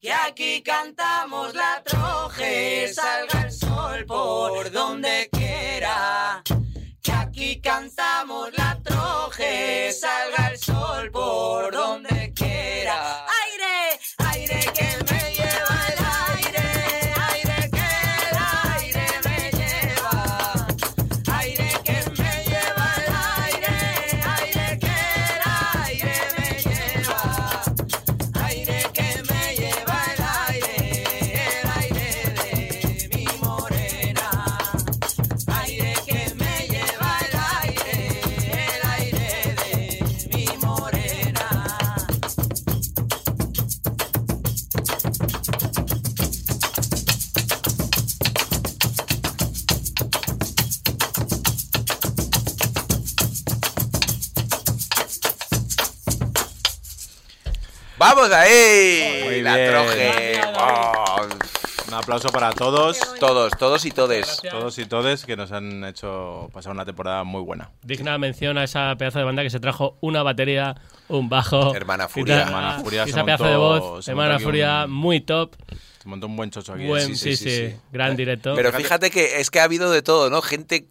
[0.00, 6.42] Que aquí cantamos la troje, salga el sol por donde quiera.
[7.02, 13.26] Que aquí cantamos la troje, salga el sol por donde quiera.
[13.42, 15.09] Aire, aire que
[58.00, 59.20] ¡Vamos ahí!
[59.24, 59.70] Muy la bien.
[59.70, 60.40] troje.
[60.58, 61.28] Oh,
[61.88, 62.98] Un aplauso para todos.
[63.20, 64.40] Todos, todos y todes.
[64.50, 67.72] Todos y todes que nos han hecho pasar una temporada muy buena.
[67.82, 70.76] Digna mención a esa pedazo de banda que se trajo una batería,
[71.08, 71.74] un bajo.
[71.74, 72.40] Hermana Furia.
[72.44, 74.08] Hermana Furia esa pedazo montó- de voz.
[74.08, 75.54] Hermana Furia, un- muy top.
[76.02, 76.86] Se montó un buen chocho aquí.
[76.86, 78.54] Buen, sí, sí, Gran directo.
[78.56, 80.40] Pero fíjate que es que ha habido de todo, ¿no?
[80.40, 80.86] Gente,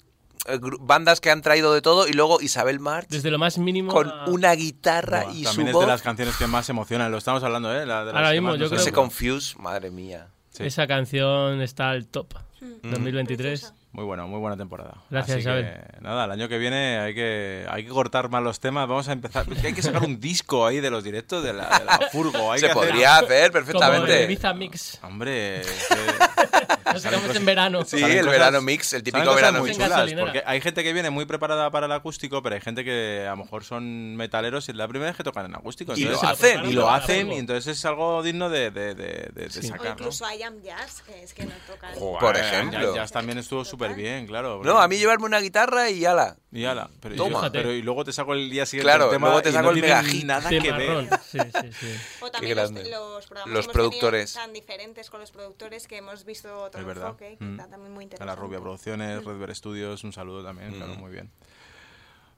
[0.79, 3.91] bandas que han traído de todo y luego Isabel March Desde lo más mínimo.
[3.91, 5.85] con a- una guitarra y su También es voz.
[5.85, 7.11] de las canciones que más emocionan.
[7.11, 7.85] Lo estamos hablando, ¿eh?
[7.85, 10.27] La- de Ahora que mismo, yo creo Ese Confuse, madre mía.
[10.51, 10.63] Sí.
[10.65, 12.33] Esa canción está al top.
[12.61, 12.89] Mm.
[12.91, 13.73] 2023.
[13.91, 14.97] Muy bueno, muy buena temporada.
[15.09, 15.65] Gracias, Así Isabel.
[15.65, 18.87] que, nada, el año que viene hay que, hay que cortar más los temas.
[18.87, 19.45] Vamos a empezar.
[19.63, 22.51] hay que sacar un disco ahí de los directos de la, de la Furgo.
[22.51, 24.17] Hay Se que podría hacer Como perfectamente.
[24.19, 24.99] el Ibiza Mix.
[25.01, 25.61] Hombre,
[26.99, 27.85] Sacamos en verano.
[27.85, 29.77] Sí, el verano mix, el típico verano muy mix.
[29.77, 30.25] chulas, gasolinera.
[30.25, 33.31] porque hay gente que viene muy preparada para el acústico, pero hay gente que a
[33.31, 35.93] lo mejor son metaleros y la primera vez que tocan en acústico.
[35.95, 39.29] Y lo entonces- hacen, y lo hacen, y entonces es algo digno de, de, de,
[39.33, 39.91] de- de O sacar, ¿no?
[39.91, 41.93] incluso I Am Jazz, que es que no tocan.
[41.95, 42.95] Joder, Por ejemplo.
[42.95, 44.61] Jazz también estuvo súper bien, claro.
[44.63, 46.37] No, a mí llevarme una guitarra y ala.
[46.51, 47.51] Y ala, pero, Toma.
[47.51, 49.71] pero y luego te saco el día siguiente Claro, el tema luego te y saco
[49.71, 51.07] no el nada que ver.
[51.31, 51.87] Sí, sí, sí.
[52.21, 54.33] O también los, los programas Los productores.
[54.33, 57.07] tan diferentes con los productores que hemos visto otro Es verdad.
[57.09, 57.51] enfoque, que Mm.
[57.59, 58.31] está también muy A interesante.
[58.31, 59.27] la Rubia Producciones, Mm.
[59.27, 60.99] Red Bear Studios, un saludo también, claro, Mm.
[60.99, 61.31] muy bien.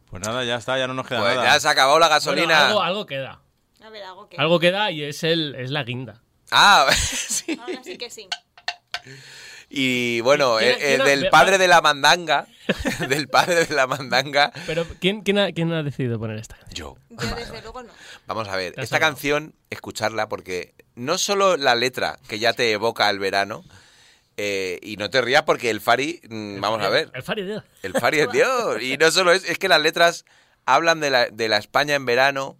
[0.10, 1.54] Pues nada, ya está, ya no nos queda Pues nada.
[1.54, 2.68] ya se ha acabado la Bueno, gasolina.
[2.68, 3.42] algo, algo queda.
[3.84, 4.38] A ver, algo que.
[4.38, 6.22] Algo queda y es, el, es la guinda.
[6.52, 7.58] Ah, sí.
[7.60, 8.28] Ahora sí que sí.
[9.70, 12.46] Y bueno, ¿Quién- el, quién el ha- del va- padre de la mandanga,
[13.08, 16.98] del padre de la mandanga, Pero ¿quién, quién, ha, quién ha decidido poner esta canción?
[17.10, 17.18] yo.
[17.18, 17.94] Yo desde luego no.
[18.28, 19.14] Vamos a ver, esta salvado.
[19.14, 23.64] canción, escucharla, porque no solo la letra, que ya te evoca el verano,
[24.38, 27.64] Eh, y no te rías porque el Fari, mm, vamos a ver, El Fari Dios.
[27.84, 28.82] el Fari es Dios.
[28.82, 30.26] Y no solo es, es que las letras
[30.66, 32.58] hablan de la, de la España en verano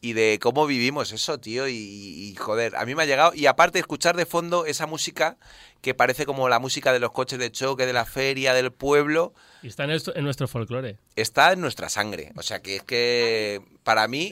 [0.00, 1.68] y de cómo vivimos eso, tío.
[1.68, 3.32] Y, y, joder, a mí me ha llegado.
[3.34, 5.36] Y aparte, escuchar de fondo esa música
[5.80, 9.32] que parece como la música de los coches de choque, de la feria, del pueblo,
[9.62, 10.98] Y está en, esto- en nuestro folclore.
[11.14, 12.32] está en nuestra sangre.
[12.36, 14.30] O sea que es que para mí.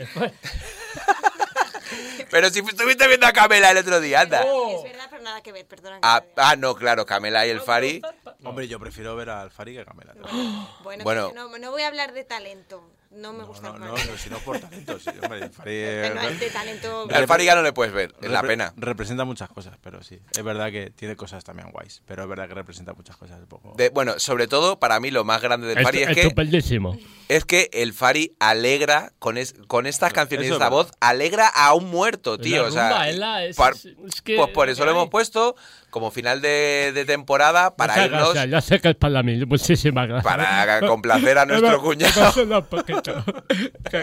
[2.31, 4.41] Pero si estuviste viendo a Camela el otro día, anda.
[4.43, 5.99] Es verdad, pero nada que ver, perdona.
[6.03, 8.01] Ah, ah, no, claro, Camela y el Fari.
[8.45, 10.15] Hombre, yo prefiero ver al Fari que a Camela.
[10.83, 11.33] Bueno, Bueno.
[11.35, 12.83] no, no voy a hablar de talento.
[13.11, 14.09] No me gusta No, el no, Fari.
[14.09, 15.71] no, si no por talento, sí, hombre, el Fari...
[15.85, 17.09] Pero no, de talento.
[17.13, 18.73] Al Fari ya no le puedes ver, es la pena.
[18.77, 20.21] Representa muchas cosas, pero sí.
[20.31, 23.47] Es verdad que tiene cosas también guays, pero es verdad que representa muchas cosas un
[23.47, 23.75] poco.
[23.77, 26.97] De- bueno, sobre todo, para mí lo más grande del Fari es que, Estupendísimo.
[27.29, 30.93] es que el Fari alegra con, es- con estas canciones y Eso es esta voz,
[31.01, 32.63] alegra a un muerto, Es tío.
[32.63, 35.11] la o sea, es la- es- par- es que- pues por eso lo que hemos
[35.11, 35.57] puesto
[35.91, 39.45] como final de, de temporada para Muchas irnos, gracias, ya sé que es para mí.
[39.45, 40.33] Muchísimas gracias.
[40.35, 42.21] para complacer a nuestro He cuñado.
[42.21, 43.25] he bajado un poquito.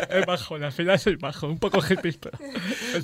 [0.10, 2.38] Es bajo, al final soy bajo, un poco hippie, pero...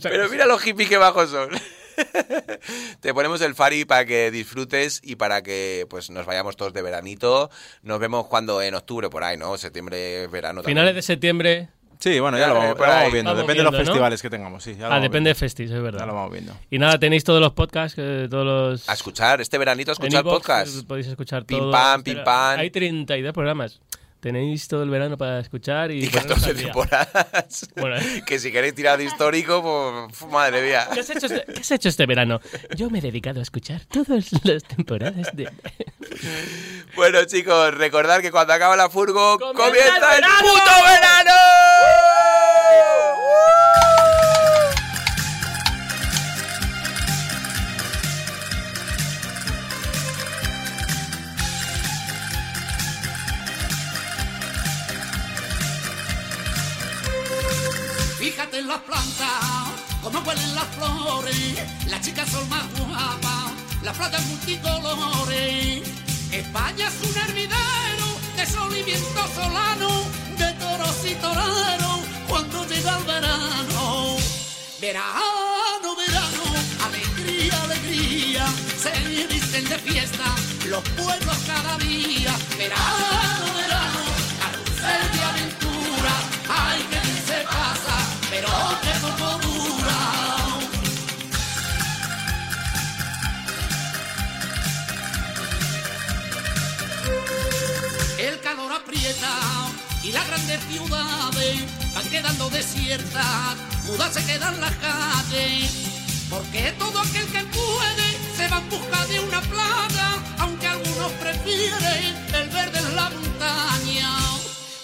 [0.02, 1.50] Pero mira los hippies que bajos son.
[3.02, 6.82] Te ponemos el Fari para que disfrutes y para que pues nos vayamos todos de
[6.82, 7.50] veranito.
[7.82, 9.58] Nos vemos cuando en octubre por ahí, ¿no?
[9.58, 10.62] Septiembre, verano.
[10.62, 10.76] también.
[10.78, 11.70] Finales de septiembre.
[12.00, 13.32] Sí, bueno, ya Ya, lo eh, vamos, viendo.
[13.32, 14.76] Vamos Depende de los festivales que tengamos, sí.
[14.78, 16.00] ya lo Ah, depende de festis, es verdad.
[16.00, 16.54] Ya lo vamos viendo.
[16.70, 18.90] Y nada, tenéis todos los podcasts, eh, todos los...
[18.90, 20.78] A escuchar, este veranito a escuchar iVoox, podcast.
[20.80, 21.72] eh, Podéis escuchar Pim todo.
[21.72, 22.60] pam, pim pam.
[22.60, 23.80] Hay 32 programas.
[24.24, 26.06] Tenéis todo el verano para escuchar y...
[26.06, 26.66] Y poneros 14 al día.
[26.68, 27.70] temporadas.
[27.76, 28.24] Bueno, ¿eh?
[28.26, 30.88] que si queréis tirar de histórico, pues madre mía.
[30.94, 32.40] ¿Qué has, hecho este, qué has hecho este verano?
[32.74, 35.52] Yo me he dedicado a escuchar todas las temporadas de...
[36.96, 41.34] Bueno, chicos, recordad que cuando acaba la furgo, ¡Comienza comienza, el puto verano.
[58.44, 59.72] Fíjate en las plantas,
[60.02, 65.88] cómo huelen las flores, las chicas son más guapas, las playas multicolores.
[66.30, 68.06] España es un hervidero
[68.36, 70.04] de sol y viento solano,
[70.38, 74.18] de toros y toreros, cuando llega el verano.
[74.82, 76.44] Verano, verano,
[76.86, 78.46] alegría, alegría,
[78.78, 80.36] se visten de fiesta
[80.68, 82.36] los pueblos cada día.
[82.58, 84.13] Verano, verano,
[100.02, 101.60] y las grandes ciudades
[101.94, 103.56] van quedando desiertas,
[103.86, 105.72] mudas se quedan las calles.
[106.30, 108.08] Porque todo aquel que puede
[108.38, 110.08] se va en busca de una playa,
[110.40, 114.10] aunque algunos prefieren el verde en la montaña.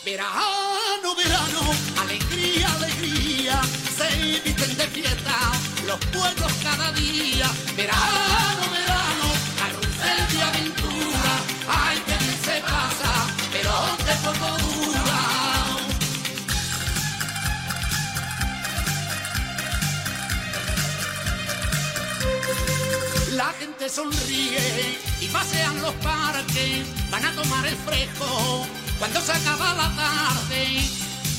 [0.03, 1.61] Verano, verano,
[2.01, 3.61] alegría, alegría,
[3.97, 5.51] se visten de fiesta
[5.87, 7.49] los pueblos cada día.
[7.77, 8.88] Verano, verano,
[23.31, 28.67] La gente sonríe y pasean los parques, van a tomar el fresco
[28.99, 30.81] cuando se acaba la tarde.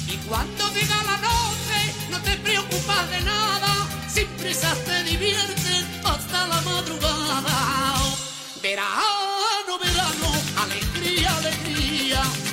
[0.06, 6.46] Y cuando llega la noche, no te preocupas de nada, sin prisas te diviertes hasta
[6.46, 7.94] la madrugada.
[8.62, 11.79] Verano, verano, alegría, alegría,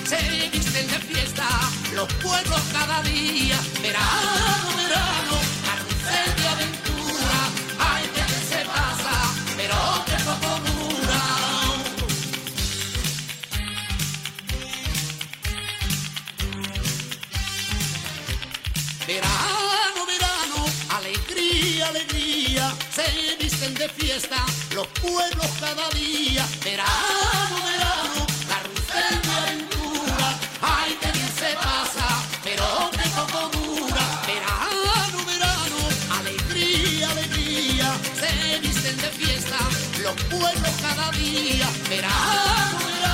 [0.07, 1.47] se visten de fiesta
[1.93, 3.59] los pueblos cada día.
[3.81, 5.35] Verano, verano,
[5.65, 7.39] carrusel de aventura,
[7.77, 9.15] ay que se pasa,
[9.57, 9.75] pero
[10.05, 11.23] que poco dura.
[19.07, 20.65] Verano, verano,
[20.95, 26.47] alegría, alegría, se visten de fiesta los pueblos cada día.
[26.63, 28.26] Verano, verano,
[40.15, 41.67] pueblos cada día.
[41.89, 43.06] Verano,